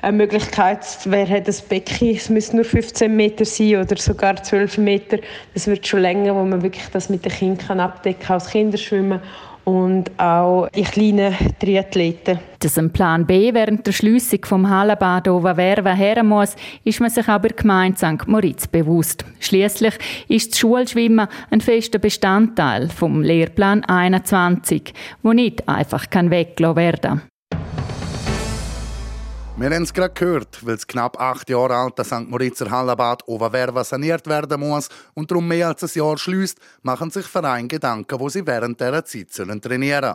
eine 0.00 0.16
Möglichkeit, 0.16 0.86
wer 1.04 1.28
hat 1.28 1.48
das 1.48 1.60
Becken, 1.60 2.14
es 2.14 2.28
müssen 2.28 2.56
nur 2.56 2.64
15 2.64 3.14
Meter 3.14 3.44
sein 3.44 3.76
oder 3.76 3.96
sogar 3.96 4.42
12 4.42 4.78
Meter. 4.78 5.18
Das 5.54 5.66
wird 5.66 5.86
schon 5.86 6.00
länger, 6.00 6.34
wo 6.34 6.44
man 6.44 6.62
wirklich 6.62 6.86
das 6.92 7.08
mit 7.08 7.24
den 7.24 7.32
Kindern 7.32 7.80
abdecken 7.80 8.22
kann, 8.22 8.34
als 8.34 8.50
Kinderschwimmen. 8.50 9.20
und 9.68 10.10
auch 10.18 10.66
die 10.74 10.82
kleinen 10.82 11.36
Triathleten. 11.60 12.38
Dass 12.60 12.78
ein 12.78 12.90
Plan 12.90 13.26
B 13.26 13.52
während 13.52 13.86
der 13.86 13.92
Schliessung 13.92 14.42
vom 14.46 14.70
Hallenbad 14.70 15.28
Oberwerva 15.28 15.92
her 15.92 16.22
muss, 16.24 16.56
ist 16.84 17.00
man 17.00 17.10
sich 17.10 17.28
aber 17.28 17.50
Gemeinde 17.50 17.98
St. 17.98 18.26
Moritz 18.26 18.66
bewusst. 18.66 19.26
Schließlich 19.40 19.94
ist 20.26 20.52
das 20.52 20.58
Schulschwimmen 20.58 21.28
ein 21.50 21.60
fester 21.60 21.98
Bestandteil 21.98 22.88
vom 22.88 23.22
Lehrplan 23.22 23.84
21, 23.84 24.94
wo 25.22 25.34
nicht 25.34 25.68
einfach 25.68 26.06
weggelassen 26.10 26.76
werden 26.76 27.00
kann. 27.02 27.22
Wir 29.60 29.70
haben 29.70 29.82
es 29.82 29.92
gerade 29.92 30.14
gehört, 30.14 30.64
weil 30.64 30.76
das 30.76 30.86
knapp 30.86 31.20
acht 31.20 31.50
Jahre 31.50 31.74
alte 31.74 32.04
St. 32.04 32.30
Moritzer 32.30 32.70
Hallenbad 32.70 33.26
Oberwerva 33.26 33.82
saniert 33.82 34.28
werden 34.28 34.60
muss 34.60 34.88
und 35.16 35.32
darum 35.32 35.48
mehr 35.48 35.66
als 35.66 35.82
ein 35.82 36.00
Jahr 36.00 36.16
schließt, 36.16 36.60
machen 36.84 37.10
sich 37.10 37.26
Vereine 37.26 37.66
Gedanken, 37.66 38.20
wo 38.20 38.28
sie 38.28 38.46
während 38.46 38.78
dieser 38.78 39.04
Zeit 39.04 39.32
sollen 39.32 39.60
trainieren 39.60 40.14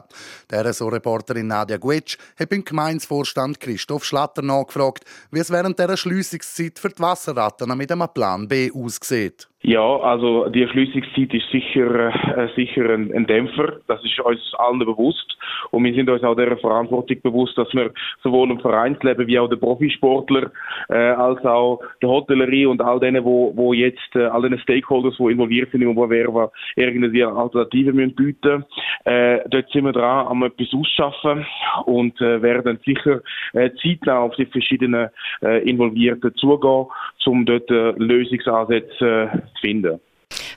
sollen. 0.49 0.63
Der 0.63 0.71
so 0.71 0.88
Reporterin 0.88 1.47
Nadia 1.47 1.75
Guetsch 1.75 2.17
hat 2.39 2.51
beim 2.51 2.63
Gemeinsvorstand 2.63 3.60
Christoph 3.60 4.06
Schlatter 4.06 4.41
nachgefragt, 4.41 5.03
wie 5.29 5.39
es 5.39 5.51
während 5.51 5.77
dieser 5.77 5.97
Schliessungszeit 5.97 6.79
für 6.79 6.88
die 6.88 7.01
Wasserratten 7.01 7.77
mit 7.77 7.91
einem 7.91 8.08
Plan 8.13 8.47
B 8.47 8.71
aussieht. 8.73 9.49
Ja, 9.65 9.97
also 9.99 10.49
die 10.49 10.62
Erschliessungszeit 10.62 11.34
ist 11.34 11.49
sicher, 11.49 12.13
äh, 12.38 12.49
sicher 12.53 12.89
ein, 12.89 13.13
ein, 13.13 13.25
Dämpfer. 13.25 13.79
Das 13.88 14.03
ist 14.03 14.19
uns 14.19 14.53
allen 14.58 14.79
bewusst. 14.79 15.38
Und 15.71 15.84
wir 15.84 15.93
sind 15.93 16.10
uns 16.10 16.23
auch 16.23 16.36
der 16.36 16.58
Verantwortung 16.58 17.17
bewusst, 17.21 17.58
dass 17.58 17.73
wir 17.73 17.91
sowohl 18.21 18.51
im 18.51 18.60
Vereinsleben 18.60 19.27
wie 19.27 19.39
auch 19.39 19.49
der 19.49 19.58
Profisportler, 19.58 20.51
äh, 20.89 20.93
als 20.95 21.43
auch 21.45 21.79
der 22.01 22.10
Hotellerie 22.10 22.65
und 22.65 22.82
all 22.82 22.99
denen, 22.99 23.23
wo, 23.23 23.51
wo 23.56 23.73
jetzt, 23.73 24.15
äh, 24.15 24.25
all 24.25 24.41
den 24.41 24.60
Stakeholders, 24.60 25.15
die 25.17 25.32
involviert 25.32 25.71
sind 25.71 25.82
im 25.82 25.89
Oberwerva, 25.89 26.51
irgendwie 26.75 27.23
Alternativen 27.23 27.95
müssen 27.95 28.15
bieten. 28.15 28.65
Äh, 29.06 29.39
dort 29.49 29.69
sind 29.71 29.86
wir 29.86 29.93
dran, 29.93 30.27
am 30.27 30.43
etwas 30.43 30.73
ausschaffen 30.73 31.45
und 31.86 32.19
äh, 32.21 32.41
werden 32.41 32.79
sicher 32.86 33.21
äh, 33.53 33.69
zeitnah 33.82 34.19
auf 34.19 34.36
die 34.36 34.45
verschiedenen 34.45 35.10
äh, 35.41 35.67
Involvierten 35.69 36.34
zugehen, 36.36 36.88
um 37.25 37.45
dort 37.45 37.69
äh, 37.69 37.91
Lösungsansätze 37.97 39.32
äh, 39.34 39.38
finden. 39.62 39.99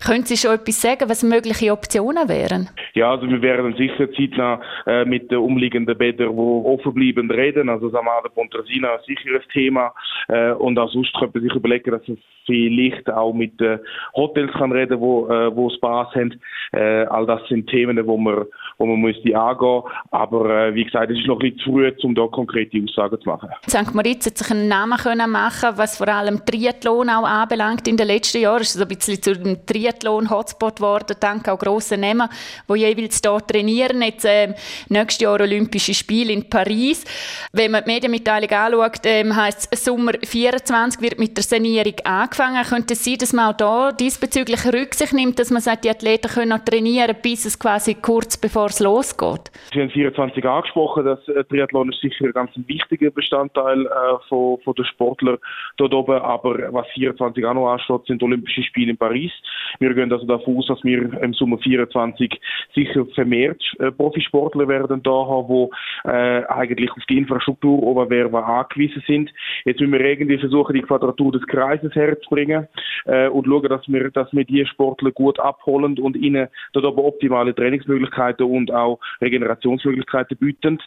Können 0.06 0.22
Sie 0.22 0.36
schon 0.36 0.52
etwas 0.54 0.80
sagen, 0.80 1.08
was 1.08 1.24
mögliche 1.24 1.72
Optionen 1.72 2.28
wären? 2.28 2.68
Ja, 2.94 3.10
also 3.10 3.28
wir 3.28 3.42
werden 3.42 3.74
sicher 3.76 4.08
zeitnah 4.12 4.60
äh, 4.86 5.04
mit 5.04 5.32
den 5.32 5.38
umliegenden 5.38 5.98
Bädern, 5.98 6.30
die 6.30 6.40
offen 6.40 6.94
bleiben, 6.94 7.28
reden. 7.28 7.68
Also 7.68 7.88
Samada 7.88 8.28
Pontresina 8.28 8.94
ist 8.94 9.06
sicher 9.06 9.34
ein 9.34 9.42
Thema. 9.52 9.92
Äh, 10.28 10.52
und 10.52 10.78
auch 10.78 10.92
sonst 10.92 11.12
könnte 11.14 11.40
man 11.40 11.48
sich 11.48 11.56
überlegen, 11.56 11.90
dass 11.90 12.06
man 12.06 12.18
vielleicht 12.44 13.10
auch 13.10 13.32
mit 13.32 13.60
äh, 13.60 13.80
Hotels 14.14 14.52
kann 14.52 14.70
reden, 14.70 15.00
wo, 15.00 15.26
äh, 15.26 15.54
wo 15.56 15.68
haben. 15.82 16.40
All 16.72 17.26
das 17.26 17.40
sind 17.48 17.68
Themen, 17.68 18.06
wo 18.06 18.16
man, 18.16 18.44
wo 18.78 18.86
man 18.86 19.00
müsste 19.00 19.36
angehen. 19.36 19.82
Aber 20.10 20.50
äh, 20.50 20.74
wie 20.74 20.84
gesagt, 20.84 21.10
es 21.10 21.18
ist 21.18 21.26
noch 21.26 21.40
ein 21.40 21.50
bisschen 21.50 21.58
zu 21.60 21.72
früh, 21.72 21.92
um 22.02 22.14
da 22.14 22.26
konkrete 22.26 22.82
Aussagen 22.82 23.20
zu 23.20 23.28
machen. 23.28 23.48
St. 23.68 23.94
Moritz 23.94 24.26
hat 24.26 24.38
sich 24.38 24.50
einen 24.50 24.68
Namen 24.68 24.98
können 24.98 25.30
machen, 25.30 25.70
was 25.76 25.96
vor 25.96 26.08
allem 26.08 26.44
Triathlon 26.44 27.08
auch 27.08 27.24
anbelangt. 27.24 27.88
In 27.88 27.96
den 27.96 28.06
letzten 28.06 28.42
Jahren 28.42 28.60
ist 28.60 28.74
es 28.74 28.80
ein 28.80 28.88
bisschen 28.88 29.20
zu 29.22 29.32
einem 29.32 29.64
Triathlon-Hotspot 29.64 30.76
geworden, 30.76 31.16
dank 31.18 31.48
auch 31.48 31.58
grossen 31.58 32.00
Namen, 32.00 32.28
die 32.68 32.74
jeweils 32.74 33.20
hier 33.24 33.46
trainieren. 33.46 34.02
Jetzt 34.02 34.24
äh, 34.24 34.54
nächstes 34.88 35.20
Jahr 35.20 35.40
Olympische 35.40 35.94
Spiele 35.94 36.32
in 36.32 36.48
Paris. 36.48 37.04
Wenn 37.52 37.70
man 37.70 37.84
die 37.84 37.92
Medienmitteilung 37.92 38.50
anschaut, 38.50 39.06
äh, 39.06 39.24
heisst 39.32 39.68
es, 39.70 39.84
Sommer 39.84 40.12
24 40.22 41.00
wird 41.00 41.18
mit 41.18 41.36
der 41.36 41.44
Sanierung 41.44 41.94
angefangen. 42.04 42.62
Könnte 42.64 42.94
es 42.94 43.04
sein, 43.04 43.18
dass 43.18 43.32
man 43.32 43.52
auch 43.52 43.56
da 43.56 43.92
diesbezüglich 43.92 44.66
Rücksicht 44.66 45.12
nimmt, 45.12 45.38
dass 45.38 45.50
man 45.50 45.62
sagt, 45.62 45.84
die 45.84 45.90
Athleten 45.90 46.28
können 46.28 46.50
noch 46.50 46.64
trainieren, 46.64 47.16
bis 47.22 47.44
es 47.44 47.58
quasi 47.58 47.94
kurz 47.94 48.36
bevor 48.36 48.65
es 48.66 48.80
losgeht? 48.80 49.50
Sie 49.72 49.80
haben 49.80 49.90
24 49.90 50.44
angesprochen, 50.44 51.04
dass 51.04 51.26
äh, 51.28 51.44
Triathlon 51.44 51.90
ist 51.90 52.00
sicher 52.00 52.26
ein 52.26 52.32
ganz 52.32 52.50
wichtiger 52.66 53.10
Bestandteil 53.10 53.86
äh, 53.86 53.88
von, 54.28 54.58
von 54.62 54.74
der 54.74 54.84
Sportler 54.84 55.38
dort 55.76 55.94
oben, 55.94 56.20
aber 56.20 56.72
was 56.72 56.86
24 56.94 57.44
auch 57.44 57.54
noch 57.54 57.68
ansteht, 57.68 58.06
sind 58.06 58.22
Olympische 58.22 58.62
Spiele 58.62 58.90
in 58.90 58.96
Paris. 58.96 59.32
Wir 59.78 59.92
gehen 59.94 60.12
also 60.12 60.26
davon 60.26 60.56
aus, 60.58 60.66
dass 60.66 60.82
wir 60.84 61.12
im 61.22 61.34
Sommer 61.34 61.58
24 61.58 62.40
sicher 62.74 63.06
vermehrt 63.14 63.62
äh, 63.78 63.90
Profisportler 63.90 64.68
werden 64.68 65.02
da 65.02 65.10
haben, 65.10 65.48
wo 65.48 65.70
äh, 66.04 66.44
eigentlich 66.46 66.90
auf 66.90 67.04
die 67.08 67.18
Infrastruktur 67.18 67.82
Oberwerva 67.82 68.60
angewiesen 68.60 69.02
sind. 69.06 69.30
Jetzt 69.64 69.80
müssen 69.80 69.92
wir 69.92 70.00
irgendwie 70.00 70.38
versuchen, 70.38 70.74
die 70.74 70.82
Quadratur 70.82 71.32
des 71.32 71.46
Kreises 71.46 71.94
herzubringen 71.94 72.68
äh, 73.04 73.28
und 73.28 73.46
schauen, 73.46 73.68
dass 73.68 73.86
wir, 73.88 74.10
dass 74.10 74.32
wir 74.32 74.44
die 74.44 74.64
Sportler 74.66 75.10
gut 75.10 75.38
abholen 75.40 75.98
und 75.98 76.16
ihnen 76.16 76.48
dort 76.72 76.86
aber 76.86 77.04
optimale 77.04 77.54
Trainingsmöglichkeiten 77.54 78.46
und 78.56 78.72
auch 78.72 78.98
Regenerationsmöglichkeiten 79.20 80.36
bieten. 80.36 80.78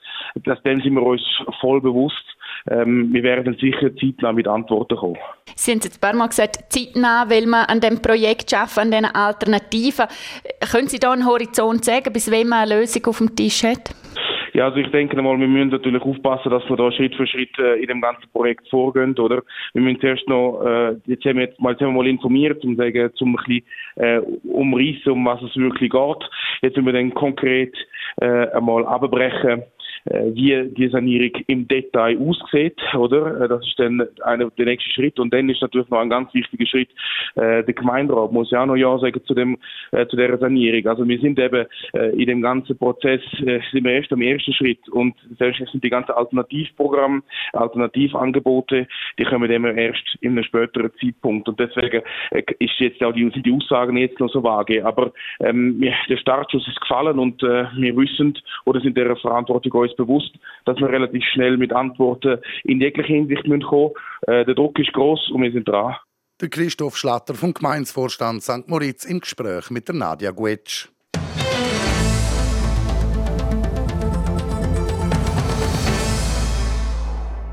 Das 0.43 0.61
dem 0.63 0.81
sind 0.81 0.93
wir 0.93 1.03
uns 1.03 1.21
voll 1.61 1.81
bewusst. 1.81 2.23
Ähm, 2.69 3.13
wir 3.13 3.23
werden 3.23 3.55
sicher 3.59 3.95
zeitnah 3.95 4.33
mit 4.33 4.47
Antworten 4.47 4.97
kommen. 4.97 5.17
Sie 5.55 5.71
haben 5.71 5.79
jetzt 5.79 5.97
ein 5.97 6.01
paar 6.01 6.15
Mal 6.15 6.27
gesagt, 6.27 6.57
zeitnah, 6.69 7.29
weil 7.29 7.45
man 7.45 7.65
an 7.65 7.79
dem 7.79 8.01
Projekt 8.01 8.53
arbeiten, 8.53 8.79
an 8.79 8.91
diesen 8.91 9.05
Alternativen. 9.05 10.05
Können 10.71 10.87
Sie 10.87 10.99
da 10.99 11.11
einen 11.11 11.25
Horizont 11.25 11.85
sagen, 11.85 12.11
bis 12.11 12.31
wann 12.31 12.47
man 12.47 12.69
eine 12.69 12.79
Lösung 12.79 13.05
auf 13.05 13.17
dem 13.17 13.35
Tisch 13.35 13.63
hat? 13.63 13.93
Ja, 14.53 14.65
also 14.65 14.77
ich 14.77 14.89
denke 14.91 15.21
mal, 15.21 15.39
wir 15.39 15.47
müssen 15.47 15.69
natürlich 15.69 16.01
aufpassen, 16.01 16.49
dass 16.49 16.67
wir 16.69 16.75
da 16.75 16.91
Schritt 16.91 17.15
für 17.15 17.27
Schritt 17.27 17.57
äh, 17.59 17.75
in 17.81 17.87
dem 17.87 18.01
ganzen 18.01 18.29
Projekt 18.31 18.67
vorgehen, 18.69 19.17
oder? 19.17 19.41
Wir 19.73 19.81
müssen 19.81 19.99
zuerst 19.99 20.27
noch, 20.27 20.63
äh, 20.65 20.95
jetzt 21.05 21.25
haben 21.25 21.37
wir 21.37 21.45
jetzt 21.45 21.59
mal, 21.59 21.71
jetzt 21.71 21.81
haben 21.81 21.93
wir 21.93 22.01
mal 22.03 22.07
informiert, 22.07 22.63
um 22.63 22.75
sagen, 22.75 23.11
zum 23.15 23.35
ein 23.35 23.35
bisschen, 23.35 23.63
äh, 23.95 24.19
umreißen, 24.47 25.11
um 25.11 25.25
was 25.25 25.41
es 25.41 25.55
wirklich 25.55 25.91
geht. 25.91 26.29
Jetzt 26.61 26.77
müssen 26.77 26.85
wir 26.87 26.93
dann 26.93 27.13
konkret, 27.13 27.75
äh, 28.21 28.47
einmal 28.49 28.85
abbrechen, 28.85 29.63
wie 30.09 30.69
die 30.75 30.89
Sanierung 30.89 31.31
im 31.47 31.67
Detail 31.67 32.17
aussieht, 32.19 32.79
oder? 32.95 33.41
Äh, 33.41 33.47
das 33.47 33.65
ist 33.65 33.79
dann 33.79 34.07
einer 34.23 34.49
der 34.51 34.65
nächste 34.65 34.89
Schritt. 34.91 35.19
Und 35.19 35.33
dann 35.33 35.49
ist 35.49 35.61
natürlich 35.61 35.89
noch 35.89 35.99
ein 35.99 36.09
ganz 36.09 36.33
wichtiger 36.33 36.65
Schritt, 36.65 36.89
äh, 37.35 37.63
der 37.63 37.73
Gemeinderat 37.73 38.31
muss 38.31 38.51
ja 38.51 38.63
auch 38.63 38.65
noch 38.65 38.75
Ja 38.75 38.97
sagen 38.97 39.21
zu 39.25 39.33
dem, 39.33 39.57
äh, 39.91 40.05
zu 40.07 40.15
der 40.15 40.37
Sanierung. 40.37 40.85
Also 40.87 41.07
wir 41.07 41.19
sind 41.19 41.39
eben 41.39 41.65
äh, 41.93 42.09
in 42.09 42.27
dem 42.27 42.41
ganzen 42.41 42.77
Prozess, 42.77 43.21
äh, 43.45 43.59
sind 43.71 43.83
wir 43.83 43.93
erst 43.93 44.11
am 44.11 44.21
ersten 44.21 44.53
Schritt. 44.53 44.87
Und 44.89 45.15
selbst 45.37 45.61
sind 45.71 45.83
die 45.83 45.89
ganzen 45.89 46.11
Alternativprogramme, 46.11 47.21
Alternativangebote, 47.53 48.87
die 49.17 49.23
kommen 49.23 49.49
immer 49.51 49.73
erst 49.73 50.17
in 50.21 50.31
einem 50.31 50.43
späteren 50.43 50.91
Zeitpunkt. 50.99 51.47
Und 51.47 51.59
deswegen 51.59 52.01
äh, 52.31 52.43
ist 52.59 52.79
jetzt 52.79 53.03
auch 53.03 53.13
die, 53.13 53.29
sind 53.29 53.45
die 53.45 53.53
Aussagen 53.53 53.97
jetzt 53.97 54.19
noch 54.19 54.31
so 54.31 54.43
vage. 54.43 54.83
Aber 54.85 55.11
ähm, 55.39 55.81
der 56.09 56.17
Startschuss 56.17 56.67
ist 56.67 56.81
gefallen 56.81 57.19
und 57.19 57.41
äh, 57.43 57.65
wir 57.75 57.95
wissen 57.95 58.37
oder 58.65 58.79
sind 58.81 58.97
der 58.97 59.15
Verantwortung 59.17 59.71
uns 59.73 59.98
bewusst, 59.99 60.31
dass 60.65 60.77
wir 60.77 60.89
relativ 60.89 61.23
schnell 61.33 61.57
mit 61.57 61.73
Antworten 61.73 62.39
in 62.63 62.81
jeglicher 62.81 63.07
Hinsicht 63.07 63.43
kommen 63.43 63.59
müssen. 63.59 63.91
Äh, 64.27 64.45
der 64.45 64.55
Druck 64.55 64.79
ist 64.79 64.93
groß 64.93 65.31
und 65.31 65.41
wir 65.43 65.51
sind 65.51 65.67
dran. 65.67 65.95
Der 66.41 66.49
Christoph 66.49 66.97
Schlatter 66.97 67.35
vom 67.35 67.53
Gemeinsvorstand 67.53 68.41
St. 68.41 68.67
Moritz 68.67 69.03
im 69.03 69.19
Gespräch 69.19 69.69
mit 69.69 69.87
der 69.87 69.95
Nadia 69.95 70.31
Guetsch. 70.31 70.87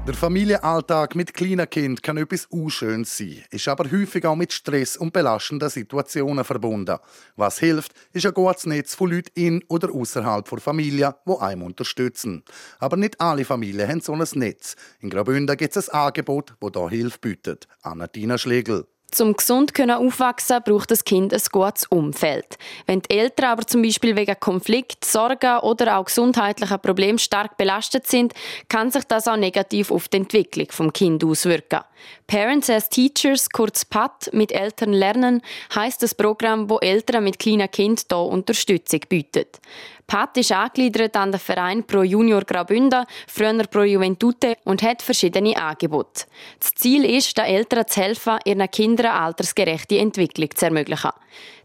Der 0.06 0.14
Familienalltag 0.14 1.16
mit 1.16 1.34
kleinen 1.34 1.68
Kind 1.68 2.00
kann 2.00 2.16
etwas 2.16 2.46
unschönes 2.46 3.18
sein, 3.18 3.42
ist 3.50 3.66
aber 3.66 3.90
häufig 3.90 4.24
auch 4.24 4.36
mit 4.36 4.52
Stress 4.52 4.96
und 4.96 5.12
belastenden 5.12 5.68
Situationen 5.68 6.44
verbunden. 6.44 6.96
Was 7.34 7.58
hilft, 7.58 7.92
ist 8.12 8.24
ein 8.24 8.32
gutes 8.32 8.66
Netz 8.66 8.94
von 8.94 9.10
Leuten 9.10 9.32
in 9.34 9.64
oder 9.66 9.92
außerhalb 9.92 10.48
der 10.48 10.60
Familie, 10.60 11.12
die 11.26 11.40
einem 11.40 11.62
unterstützen. 11.64 12.44
Aber 12.78 12.96
nicht 12.96 13.20
alle 13.20 13.44
Familien 13.44 13.88
haben 13.88 14.00
so 14.00 14.12
ein 14.12 14.24
Netz. 14.34 14.76
In 15.00 15.10
Graubünden 15.10 15.56
gibt 15.56 15.76
es 15.76 15.88
ein 15.88 16.00
Angebot, 16.00 16.54
das 16.60 16.70
hier 16.72 16.88
Hilfe 16.88 17.18
bietet. 17.18 17.66
Anna-Tina 17.82 18.38
Schlegel. 18.38 18.86
Zum 19.10 19.34
gesund 19.34 19.72
können 19.72 19.96
aufwachsen 19.96 20.60
braucht 20.64 20.90
das 20.90 21.04
Kind 21.04 21.32
ein 21.32 21.40
gutes 21.52 21.86
Umfeld. 21.86 22.58
Wenn 22.86 23.02
die 23.02 23.16
Eltern 23.16 23.46
aber 23.50 23.66
zum 23.66 23.82
Beispiel 23.82 24.16
wegen 24.16 24.38
Konflikt, 24.38 25.04
Sorgen 25.04 25.58
oder 25.60 25.96
auch 25.96 26.06
gesundheitlicher 26.06 26.78
Problemen 26.78 27.18
stark 27.18 27.56
belastet 27.56 28.06
sind, 28.06 28.34
kann 28.68 28.90
sich 28.90 29.04
das 29.04 29.28
auch 29.28 29.36
negativ 29.36 29.90
auf 29.90 30.08
die 30.08 30.18
Entwicklung 30.18 30.66
vom 30.70 30.92
Kind 30.92 31.24
auswirken. 31.24 31.80
Parents 32.26 32.68
as 32.68 32.88
Teachers, 32.88 33.48
kurz 33.50 33.84
PAT, 33.84 34.30
mit 34.32 34.52
Eltern 34.52 34.92
lernen, 34.92 35.40
heißt 35.74 36.02
das 36.02 36.14
Programm, 36.14 36.68
wo 36.68 36.78
Eltern 36.78 37.24
mit 37.24 37.38
kleinen 37.38 37.70
Kindern 37.70 38.04
hier 38.08 38.18
Unterstützung 38.18 39.00
bietet. 39.08 39.60
Pat 40.06 40.36
ist 40.36 40.52
angegliedert 40.52 41.16
an 41.16 41.32
den 41.32 41.40
Verein 41.40 41.84
Pro 41.84 42.02
Junior 42.02 42.42
Graubünden, 42.42 43.06
früher 43.26 43.64
Pro 43.64 43.82
Juventute 43.82 44.56
und 44.64 44.82
hat 44.82 45.02
verschiedene 45.02 45.56
Angebote. 45.56 46.26
Das 46.60 46.74
Ziel 46.74 47.04
ist, 47.04 47.36
den 47.36 47.44
Eltern 47.44 47.88
zu 47.88 48.00
helfen, 48.00 48.38
ihren 48.44 48.70
Kindern 48.70 49.06
altersgerechte 49.06 49.98
Entwicklung 49.98 50.50
zu 50.54 50.66
ermöglichen. 50.66 51.10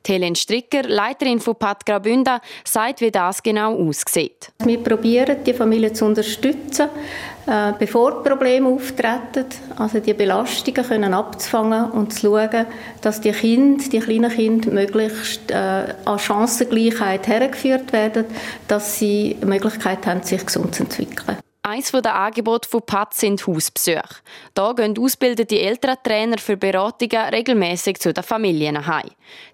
Helen 0.08 0.36
Stricker, 0.36 0.84
Leiterin 0.84 1.40
von 1.40 1.56
Pat 1.56 1.86
Graubünden, 1.86 2.40
sagt, 2.66 3.02
wie 3.02 3.12
das 3.12 3.42
genau 3.42 3.78
aussieht. 3.78 4.52
Wir 4.64 4.80
probieren, 4.80 5.44
die 5.46 5.54
Familie 5.54 5.94
zu 5.94 6.06
unterstützen, 6.06 6.90
äh, 7.48 7.74
bevor 7.78 8.24
Probleme 8.24 8.70
auftreten, 8.70 9.46
also 9.78 10.00
die 10.00 10.14
Belastungen 10.14 10.86
können 10.86 11.14
abzufangen 11.14 11.92
und 11.92 12.14
zu 12.14 12.28
schauen, 12.28 12.66
dass 13.02 13.22
die 13.22 13.32
Kinder, 13.32 13.84
die 13.92 14.00
kleinen 14.00 14.32
Kinder 14.32 14.72
möglichst 14.72 15.52
äh, 15.52 15.94
an 16.06 16.20
Chancengleichheit 16.20 17.28
hergeführt 17.28 17.94
werden, 17.94 18.26
dass 18.68 18.98
sie 19.00 19.38
die 19.42 19.46
Möglichkeit 19.46 20.06
haben, 20.08 20.24
sich 20.24 20.46
gesund 20.46 20.76
zu 20.76 20.84
entwickeln. 20.84 21.38
Eines 21.72 21.90
der 21.90 22.14
Angebote 22.14 22.68
von 22.68 22.82
PAT 22.82 23.14
sind 23.14 23.48
Hausbesuche. 23.48 24.02
Hier 24.58 24.74
gehen 24.76 24.98
ausgebildete 25.00 25.58
Elterntrainer 25.58 26.38
für 26.38 26.58
Beratungen 26.58 27.30
regelmäßig 27.34 27.98
zu 27.98 28.12
den 28.12 28.26
Familien 28.26 28.86
heim. 28.86 29.10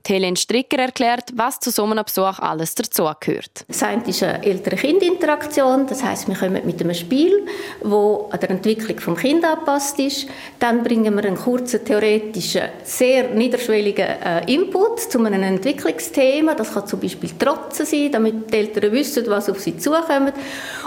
Helen 0.07 0.35
Stricker 0.35 0.79
erklärt, 0.79 1.31
was 1.35 1.59
zu 1.59 1.69
so 1.69 1.83
einem 1.83 2.03
Besuch 2.03 2.39
alles 2.39 2.73
dazugehört. 2.73 3.65
Das 3.67 3.83
eine 3.83 4.03
ist 4.07 4.23
eine 4.23 4.43
Eltern-Kind-Interaktion. 4.43 5.85
Das 5.85 6.03
heisst, 6.03 6.27
wir 6.27 6.35
kommen 6.35 6.65
mit 6.65 6.81
einem 6.81 6.95
Spiel, 6.95 7.45
das 7.81 7.91
an 7.91 8.39
der 8.39 8.49
Entwicklung 8.51 8.95
des 8.95 9.21
Kindes 9.21 9.43
angepasst 9.43 9.99
ist. 9.99 10.27
Dann 10.57 10.83
bringen 10.83 11.15
wir 11.15 11.25
einen 11.25 11.35
kurzen, 11.35 11.83
theoretischen, 11.83 12.63
sehr 12.83 13.29
niederschwelligen 13.29 14.07
äh, 14.07 14.51
Input 14.51 15.01
zu 15.01 15.23
einem 15.23 15.43
Entwicklungsthema. 15.43 16.55
Das 16.55 16.73
kann 16.73 16.87
zum 16.87 16.99
Beispiel 16.99 17.31
Trotzen 17.37 17.85
sein, 17.85 18.11
damit 18.11 18.51
die 18.51 18.57
Eltern 18.57 18.91
wissen, 18.91 19.25
was 19.27 19.49
auf 19.49 19.59
sie 19.59 19.77
zukommt. 19.77 20.33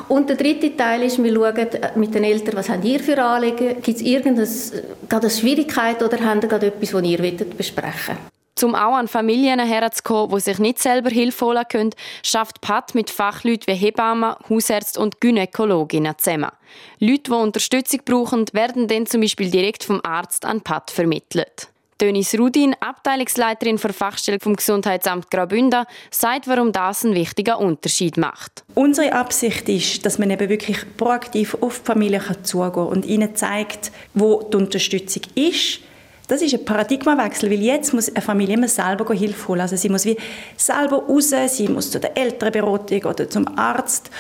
Und 0.09 0.29
der 0.29 0.37
dritte 0.37 0.77
Teil 0.77 1.03
ist, 1.05 1.20
wir 1.25 1.35
schauen 1.35 1.69
mit 1.97 2.15
den 2.15 2.25
Eltern, 2.25 2.57
was 2.57 2.69
haben 2.69 2.83
ihr 2.83 3.01
für 3.01 3.23
Anliegen? 3.23 3.81
Gibt 3.83 3.99
es 3.99 4.03
irgendeine 4.03 4.49
eine 5.09 5.31
Schwierigkeit 5.31 6.03
oder 6.03 6.19
ihr 6.19 6.41
gerade 6.41 6.67
etwas, 6.67 6.91
das 6.91 7.03
ihr 7.03 7.19
besprechen 7.57 8.17
wollt? 8.17 8.63
Um 8.63 8.75
auch 8.75 8.95
an 8.95 9.09
Familien 9.09 9.59
herzukommen, 9.59 10.37
die 10.37 10.41
sich 10.41 10.59
nicht 10.59 10.79
selber 10.79 11.09
Hilfe 11.09 11.47
holen 11.47 11.65
können, 11.69 11.95
schafft 12.23 12.61
Pat 12.61 12.95
mit 12.95 13.09
Fachleuten 13.09 13.73
wie 13.73 13.79
Hebammen, 13.79 14.35
Hausärzten 14.51 15.03
und 15.03 15.21
Gynäkologinnen 15.21 16.19
zusammen. 16.19 16.51
Leute, 16.99 17.23
die 17.23 17.31
Unterstützung 17.31 18.01
brauchen, 18.05 18.45
werden 18.53 18.87
dann 18.87 19.07
zum 19.07 19.23
Beispiel 19.23 19.51
direkt 19.51 19.85
vom 19.85 20.01
Arzt 20.03 20.45
an 20.45 20.61
Pat 20.61 20.91
vermittelt. 20.91 21.70
Dönis 22.01 22.35
Rudin, 22.39 22.75
Abteilungsleiterin 22.81 23.77
für 23.77 23.93
Fachstelle 23.93 24.39
vom 24.41 24.57
Gesundheitsamt 24.57 25.31
Graubünden, 25.31 25.85
sagt, 26.11 26.49
warum 26.49 26.73
das 26.73 27.05
einen 27.05 27.15
wichtigen 27.15 27.55
Unterschied 27.55 28.17
macht. 28.17 28.65
Unsere 28.75 29.13
Absicht 29.13 29.69
ist, 29.69 30.07
dass 30.07 30.19
man 30.19 30.31
eben 30.31 30.49
wirklich 30.49 30.79
proaktiv 30.97 31.59
auf 31.61 31.81
die 31.81 31.85
Familie 31.85 32.23
zugehen 32.43 32.73
kann 32.73 32.87
und 32.87 33.05
ihnen 33.05 33.37
zeigt, 33.37 33.93
wo 34.15 34.43
die 34.43 34.57
Unterstützung 34.57 35.23
ist. 35.35 35.81
Das 36.29 36.41
ist 36.41 36.55
ein 36.55 36.65
Paradigmawechsel, 36.65 37.51
weil 37.51 37.61
jetzt 37.61 37.93
muss 37.93 38.09
eine 38.09 38.23
Familie 38.23 38.55
immer 38.55 38.69
selber 38.69 39.13
Hilfe 39.13 39.49
holen. 39.49 39.61
Also 39.61 39.77
sie 39.77 39.89
muss 39.89 40.05
wie 40.07 40.17
selber 40.57 41.03
raus, 41.03 41.35
sie 41.49 41.69
muss 41.69 41.91
zu 41.91 42.01
der 42.01 42.17
Elternberatung 42.17 43.05
oder 43.05 43.29
zum 43.29 43.59
Arzt. 43.59 44.11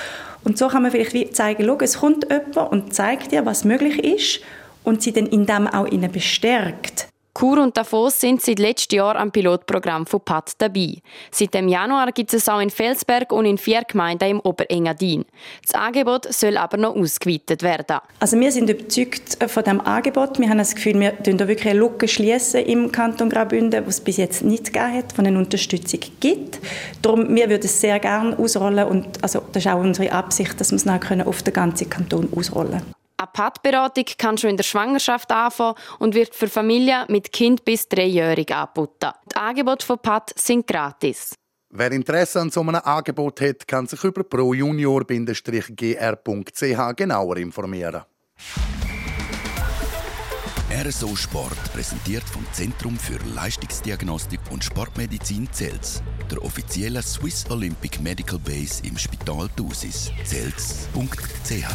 Und 0.44 0.58
so 0.58 0.68
kann 0.68 0.82
man 0.82 0.90
vielleicht 0.90 1.14
wie 1.14 1.30
zeigen, 1.30 1.64
schau, 1.64 1.78
es 1.80 1.98
kommt 1.98 2.26
jemand 2.30 2.72
und 2.72 2.92
zeigt 2.92 3.32
dir, 3.32 3.46
was 3.46 3.64
möglich 3.64 4.02
ist 4.02 4.40
und 4.84 5.02
sie 5.02 5.12
dann 5.12 5.26
in 5.26 5.46
dem 5.46 5.66
auch 5.66 5.86
ihnen 5.86 6.10
bestärkt. 6.10 7.09
Chur 7.32 7.62
und 7.62 7.76
Davos 7.76 8.20
sind 8.20 8.42
seit 8.42 8.58
letztem 8.58 8.98
Jahr 8.98 9.16
am 9.16 9.30
Pilotprogramm 9.30 10.04
von 10.04 10.20
PAT 10.20 10.52
dabei. 10.58 10.96
Seit 11.30 11.54
dem 11.54 11.68
Januar 11.68 12.10
gibt 12.12 12.34
es 12.34 12.48
auch 12.48 12.60
in 12.60 12.70
Felsberg 12.70 13.32
und 13.32 13.44
in 13.44 13.56
vier 13.56 13.82
Gemeinden 13.82 14.28
im 14.28 14.40
Oberengadin. 14.40 15.24
Das 15.62 15.80
Angebot 15.80 16.32
soll 16.32 16.56
aber 16.56 16.76
noch 16.76 16.96
ausgeweitet 16.96 17.62
werden. 17.62 17.98
Also 18.18 18.38
wir 18.38 18.50
sind 18.50 18.68
überzeugt 18.68 19.38
von 19.46 19.64
dem 19.64 19.80
Angebot. 19.80 20.38
Wir 20.38 20.48
haben 20.48 20.58
das 20.58 20.74
Gefühl, 20.74 20.98
wir 20.98 21.12
schließen 21.22 21.38
da 21.38 21.48
wirklich 21.48 21.70
eine 21.70 21.78
Lücke 21.78 22.08
schließen 22.08 22.64
im 22.64 22.90
Kanton 22.90 23.30
Graubünden, 23.30 23.86
was 23.86 23.96
es 23.96 24.00
bis 24.00 24.16
jetzt 24.16 24.42
nicht 24.42 24.72
gegeben 24.72 24.94
hat, 24.94 25.12
von 25.12 25.26
eine 25.26 25.38
Unterstützung 25.38 26.00
gibt. 26.18 26.58
Darum, 27.00 27.34
wir 27.34 27.48
würden 27.48 27.64
es 27.64 27.80
sehr 27.80 28.00
gerne 28.00 28.36
ausrollen 28.38 28.86
und 28.88 29.22
also, 29.22 29.42
das 29.52 29.64
ist 29.64 29.72
auch 29.72 29.80
unsere 29.80 30.12
Absicht, 30.12 30.60
dass 30.60 30.72
wir 30.72 30.76
es 30.76 30.84
nachher 30.84 31.26
auf 31.26 31.42
den 31.42 31.54
ganzen 31.54 31.88
Kanton 31.88 32.28
ausrollen 32.34 32.72
können. 32.72 32.99
Eine 33.20 33.28
PAD-Beratung 33.34 34.04
kann 34.16 34.38
schon 34.38 34.48
in 34.48 34.56
der 34.56 34.64
Schwangerschaft 34.64 35.30
anfangen 35.30 35.74
und 35.98 36.14
wird 36.14 36.34
für 36.34 36.48
Familien 36.48 37.04
mit 37.08 37.32
Kind 37.32 37.66
bis 37.66 37.86
dreijährig 37.86 38.54
angeboten. 38.54 39.10
Die 39.30 39.36
Angebote 39.36 39.84
von 39.84 39.98
PAD 39.98 40.32
sind 40.36 40.66
gratis. 40.66 41.34
Wer 41.68 41.92
Interesse 41.92 42.40
an 42.40 42.50
so 42.50 42.62
einem 42.62 42.76
Angebot 42.76 43.42
hat, 43.42 43.68
kann 43.68 43.86
sich 43.86 44.02
über 44.04 44.24
projunior-gr.ch 44.24 46.96
genauer 46.96 47.36
informieren. 47.36 48.04
RSO 50.72 51.14
Sport 51.14 51.72
präsentiert 51.74 52.24
vom 52.24 52.46
Zentrum 52.52 52.96
für 52.96 53.18
Leistungsdiagnostik 53.34 54.40
und 54.50 54.64
Sportmedizin 54.64 55.46
Zels, 55.52 56.02
der 56.30 56.42
offiziellen 56.42 57.02
Swiss 57.02 57.44
Olympic 57.50 58.00
Medical 58.00 58.38
Base 58.38 58.82
im 58.86 58.96
Spital 58.96 59.50
Thusis. 59.56 60.10
Zels.ch 60.24 61.66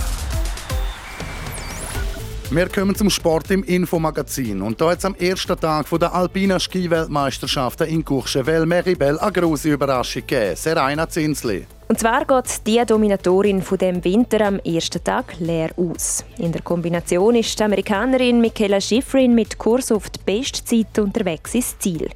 wir 2.52 2.70
kommen 2.70 2.96
zum 2.96 3.10
Sport 3.10 3.50
im 3.52 3.64
Infomagazin. 3.64 4.62
Und 4.62 4.80
da 4.80 4.92
jetzt 4.92 5.06
am 5.06 5.16
ersten 5.16 5.60
Tag 5.60 5.88
der 5.90 6.14
Alpina 6.14 6.60
Ski-Weltmeisterschaften 6.60 7.88
in 7.88 8.06
Courchevel 8.06 8.66
Meribel 8.66 9.18
eine 9.18 9.32
große 9.32 9.70
Überraschung 9.70 10.22
gegeben. 10.28 10.56
Serena 10.56 11.10
Zinsli. 11.10 11.66
Und 11.88 12.00
zwar 12.00 12.26
geht 12.26 12.68
die 12.68 12.84
Dominatorin 12.86 13.62
von 13.62 13.78
dem 13.78 14.04
Winter 14.04 14.42
am 14.42 14.60
ersten 14.60 15.04
Tag 15.04 15.40
leer 15.40 15.72
aus. 15.78 16.24
In 16.38 16.52
der 16.52 16.62
Kombination 16.62 17.36
ist 17.36 17.60
die 17.60 17.64
Amerikanerin 17.64 18.42
Michaela 18.42 18.82
Schifrin 18.82 19.34
mit 19.34 19.58
Kurs 19.58 19.92
auf 19.92 20.10
die 20.10 20.20
Bestzeit 20.26 20.98
unterwegs 21.00 21.54
ins 21.56 21.78
Ziel. 21.80 22.10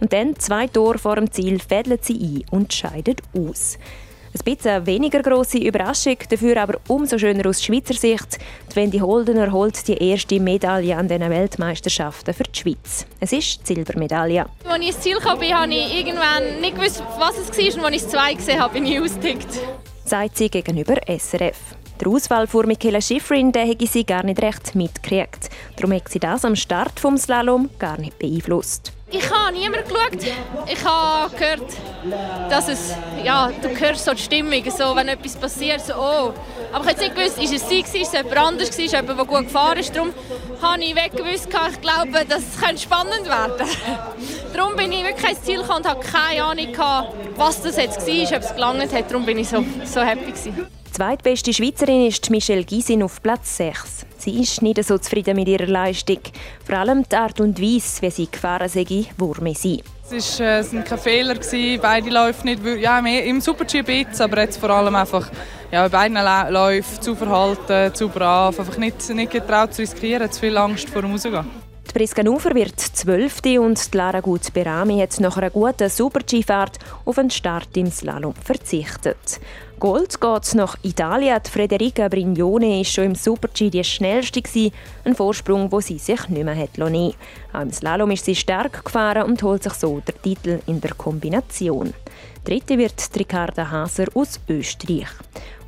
Und 0.00 0.12
dann, 0.12 0.36
zwei 0.36 0.66
Tore 0.66 0.98
vor 0.98 1.16
dem 1.16 1.30
Ziel, 1.30 1.60
fädelt 1.60 2.04
sie 2.04 2.44
ein 2.50 2.58
und 2.58 2.72
scheidet 2.72 3.22
aus. 3.36 3.78
Ein 4.36 4.54
bisschen 4.54 4.84
weniger 4.84 5.22
grosse 5.22 5.56
Überraschung, 5.56 6.18
dafür 6.28 6.60
aber 6.60 6.78
umso 6.88 7.16
schöner 7.16 7.48
aus 7.48 7.64
Schweizer 7.64 7.94
Sicht. 7.94 8.38
Die 8.70 8.76
Wendy 8.76 8.98
Holdener 8.98 9.50
holt 9.50 9.88
die 9.88 9.96
erste 9.96 10.38
Medaille 10.38 10.94
an 10.94 11.08
den 11.08 11.22
Weltmeisterschaften 11.22 12.34
für 12.34 12.42
die 12.42 12.58
Schweiz. 12.58 13.06
Es 13.18 13.32
ist 13.32 13.66
die 13.66 13.74
Silbermedaille. 13.74 14.44
Als 14.64 14.80
ich 14.80 14.88
ins 14.88 15.00
Ziel 15.00 15.16
kam, 15.16 15.40
habe 15.40 15.72
ich 15.72 15.98
irgendwann 15.98 16.60
nicht 16.60 16.76
gewusst, 16.76 17.02
was 17.18 17.38
es 17.38 17.48
war. 17.48 17.78
Und 17.78 17.84
als 17.86 17.96
ich 17.96 18.02
es 18.02 18.08
zwei 18.10 18.34
gesehen 18.34 18.60
habe, 18.60 18.74
bin 18.74 18.84
ich 18.84 19.00
ausgetickt. 19.00 19.58
Sagt 20.04 20.36
sie 20.36 20.50
gegenüber 20.50 20.96
SRF. 21.08 21.56
Der 21.98 22.08
Auswahl 22.08 22.46
von 22.46 22.66
Michaela 22.66 23.00
Schifrin 23.00 23.52
den 23.52 23.66
hätte 23.66 23.86
sie 23.86 24.04
gar 24.04 24.22
nicht 24.22 24.42
recht 24.42 24.74
mitgekriegt. 24.74 25.48
Darum 25.76 25.94
hat 25.94 26.10
sie 26.10 26.18
das 26.18 26.44
am 26.44 26.56
Start 26.56 27.00
vom 27.00 27.16
Slalom 27.16 27.70
gar 27.78 27.98
nicht 27.98 28.18
beeinflusst. 28.18 28.92
Ich 29.08 29.30
habe 29.30 29.52
niemand 29.52 29.84
geschaut. 29.84 30.34
Ich 30.66 30.84
habe 30.84 31.36
gehört, 31.36 31.62
dass 32.50 32.68
es, 32.68 32.92
ja, 33.22 33.52
du 33.62 33.68
hörst 33.68 34.04
so 34.04 34.12
die 34.12 34.22
Stimmung, 34.22 34.62
so, 34.68 34.96
wenn 34.96 35.06
etwas 35.06 35.36
passiert, 35.36 35.80
so, 35.80 35.94
oh. 35.94 36.32
Aber 36.72 36.84
ich 36.90 36.96
habe 36.96 37.00
nicht 37.00 37.14
gewusst, 37.14 37.40
ist 37.40 37.54
es 37.54 37.68
sie, 37.68 37.80
ist 37.80 37.94
es 37.94 38.12
jemand 38.12 38.36
anders, 38.36 38.68
ist 38.70 38.80
es 38.80 38.90
jemand, 38.90 39.18
der 39.18 39.24
gut 39.24 39.44
gefahren 39.44 39.78
ist. 39.78 39.94
Darum 39.94 40.12
habe 40.60 40.82
ich 40.82 40.96
weggewusst, 40.96 41.46
ich 41.46 41.80
glaube, 41.80 42.26
das 42.28 42.60
könnte 42.60 42.82
spannend 42.82 43.26
werden. 43.26 43.68
Darum 44.52 44.74
bin 44.74 44.90
ich 44.90 45.04
wirklich 45.04 45.30
ins 45.30 45.42
Ziel 45.42 45.60
gekommen 45.60 45.84
und 45.84 45.88
habe 45.88 46.00
keine 46.00 46.42
Ahnung, 46.42 46.76
was 47.36 47.62
das 47.62 47.76
jetzt 47.76 48.04
war, 48.04 48.36
ob 48.36 48.42
es 48.42 48.54
gelangt 48.54 48.92
hat. 48.92 49.10
Darum 49.10 49.24
bin 49.24 49.38
ich 49.38 49.48
so, 49.48 49.64
so 49.84 50.00
happy. 50.00 50.32
Gewesen. 50.32 50.75
Zweitbeste 50.96 51.52
Schweizerin 51.52 52.06
ist 52.06 52.30
Michelle 52.30 52.64
Gysin 52.64 53.02
auf 53.02 53.22
Platz 53.22 53.58
6. 53.58 54.06
Sie 54.16 54.40
ist 54.40 54.62
nicht 54.62 54.82
so 54.82 54.96
zufrieden 54.96 55.36
mit 55.36 55.46
ihrer 55.46 55.66
Leistung. 55.66 56.20
Vor 56.64 56.78
allem 56.78 57.04
die 57.06 57.14
Art 57.14 57.38
und 57.38 57.60
Weise, 57.60 58.00
wie 58.00 58.10
sie 58.10 58.30
gefahren 58.30 58.66
sei, 58.66 59.04
wurme 59.18 59.54
sie. 59.54 59.82
Es 60.10 60.40
war 60.40 60.60
äh, 60.60 60.82
kein 60.82 60.98
Fehler, 60.98 61.34
beide 61.82 62.08
Läufe 62.08 62.46
nicht. 62.46 62.62
Ja, 62.80 62.98
im 63.00 63.42
Super-G 63.42 63.82
bisschen, 63.82 64.22
aber 64.22 64.40
jetzt 64.40 64.56
vor 64.56 64.70
allem 64.70 64.94
einfach 64.94 65.30
ja, 65.70 65.86
bei 65.86 66.08
beiden 66.08 66.16
Läufen 66.54 67.02
zu 67.02 67.14
verhalten, 67.14 67.94
zu 67.94 68.08
brav, 68.08 68.58
einfach 68.58 68.78
nicht, 68.78 69.06
nicht 69.10 69.32
getraut 69.32 69.74
zu 69.74 69.82
riskieren, 69.82 70.32
zu 70.32 70.40
viel 70.40 70.56
Angst 70.56 70.88
vor 70.88 71.02
dem 71.02 71.12
Rausgehen. 71.12 71.65
Priska 71.96 72.22
Nufer 72.22 72.54
wird 72.54 72.78
Zwölfte 72.78 73.58
und 73.58 73.94
die 73.94 73.96
Lara 73.96 74.20
Gut-Berami 74.20 74.98
hat 74.98 75.18
nach 75.18 75.38
einer 75.38 75.48
guten 75.48 75.88
Super-G-Fahrt 75.88 76.78
auf 77.06 77.16
einen 77.16 77.30
Start 77.30 77.74
im 77.74 77.90
Slalom 77.90 78.34
verzichtet. 78.34 79.40
Gold 79.80 80.20
geht 80.20 80.54
nach 80.56 80.76
Italien. 80.82 81.40
Die 81.46 81.50
Frederica 81.50 82.08
Brignone 82.08 82.76
war 82.76 82.84
schon 82.84 83.04
im 83.04 83.14
Super-G 83.14 83.70
die 83.70 83.82
schnellste, 83.82 84.42
ein 85.06 85.14
Vorsprung, 85.14 85.72
wo 85.72 85.80
sie 85.80 85.96
sich 85.96 86.28
nicht 86.28 86.44
mehr 86.44 86.54
hat 86.54 86.76
lassen. 86.76 87.14
Auch 87.54 87.62
im 87.62 87.72
Slalom 87.72 88.10
ist 88.10 88.26
sie 88.26 88.34
stark 88.34 88.84
gefahren 88.84 89.22
und 89.22 89.42
holt 89.42 89.62
sich 89.62 89.72
so 89.72 89.98
den 90.00 90.20
Titel 90.20 90.60
in 90.66 90.82
der 90.82 90.92
Kombination. 90.92 91.94
Dritte 92.44 92.76
wird 92.76 93.10
Ricarda 93.18 93.70
Haser 93.70 94.06
aus 94.14 94.38
Österreich. 94.48 95.08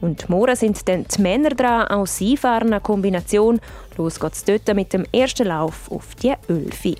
Und 0.01 0.29
morgen 0.29 0.55
sind 0.55 0.88
dann 0.88 1.07
die 1.09 1.23
Männer 1.23 1.51
dran, 1.51 1.88
auch 1.88 2.07
sie 2.07 2.37
fahren 2.37 2.73
eine 2.73 2.81
Kombination. 2.81 3.61
Los 3.99 4.21
geht's 4.21 4.45
dort 4.45 4.75
mit 4.75 4.93
dem 4.93 5.05
ersten 5.13 5.49
Lauf 5.49 5.91
auf 5.91 6.15
die 6.15 6.33
Ölfi. 6.49 6.97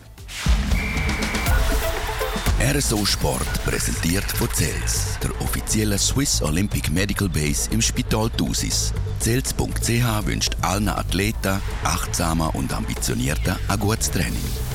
RSO 2.61 3.07
Sport 3.07 3.65
präsentiert 3.65 4.25
von 4.25 4.49
Zels, 4.53 5.17
der 5.23 5.31
offiziellen 5.41 5.97
Swiss 5.97 6.43
Olympic 6.43 6.91
Medical 6.91 7.29
Base 7.29 7.71
im 7.71 7.81
Spital 7.81 8.29
Thusis. 8.31 8.93
Zels.ch 9.21 10.27
wünscht 10.27 10.57
allen 10.61 10.89
Athleten, 10.89 11.63
achtsamer 11.85 12.53
und 12.57 12.73
ambitionierter 12.75 13.59
ein 13.69 13.79
gutes 13.79 14.11
Training. 14.11 14.68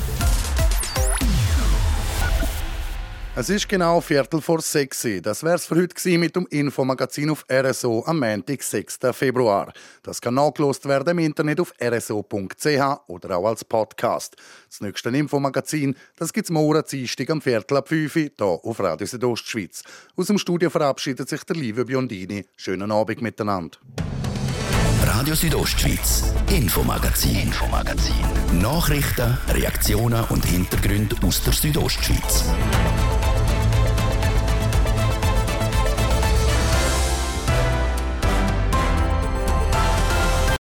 Es 3.36 3.50
ist 3.50 3.68
genau 3.68 4.00
Viertel 4.00 4.42
vor 4.42 4.62
sechs. 4.62 5.08
Das 5.24 5.44
wär's 5.44 5.66
für 5.66 5.76
heute 5.76 6.18
mit 6.20 6.36
dem 6.36 6.46
Infomagazin 6.52 7.32
auf 7.32 7.44
RSO 7.52 8.04
am 8.06 8.20
Montag, 8.20 8.62
6. 8.62 9.00
Februar. 9.12 9.74
Das 10.04 10.22
kann 10.22 10.36
nachgelost 10.36 10.88
werden 10.88 11.18
im 11.18 11.26
Internet 11.26 11.60
auf 11.60 11.74
rso.ch 11.82 13.00
oder 13.08 13.38
auch 13.38 13.48
als 13.48 13.66
Podcast. 13.66 14.36
Das 14.70 14.82
nächste 14.82 15.10
Infomagazin, 15.10 15.96
das 16.16 16.32
gibt's 16.32 16.52
morgen 16.52 16.84
Dienstag 16.88 17.32
am 17.32 17.42
Viertel 17.42 17.78
ab 17.78 17.90
5 17.90 18.16
Uhr, 18.16 18.22
hier 18.22 18.46
auf 18.46 18.80
Radio 18.80 19.08
Südostschweiz. 19.08 19.82
Aus 20.16 20.28
dem 20.28 20.38
Studio 20.38 20.70
verabschiedet 20.70 21.28
sich 21.28 21.44
der 21.44 21.56
liebe 21.56 21.86
Biondini. 21.86 22.46
Schönen 22.56 22.92
Abend 22.92 23.24
miteinander. 23.24 23.80
Radio 25.06 25.34
Südostschweiz, 25.34 26.34
Infomagazin, 26.52 27.36
Infomagazin. 27.36 28.14
Nachrichten, 28.62 29.38
Reaktionen 29.50 30.24
und 30.30 30.46
Hintergründe 30.46 31.16
aus 31.26 31.44
der 31.44 31.54
Südostschweiz. 31.54 32.46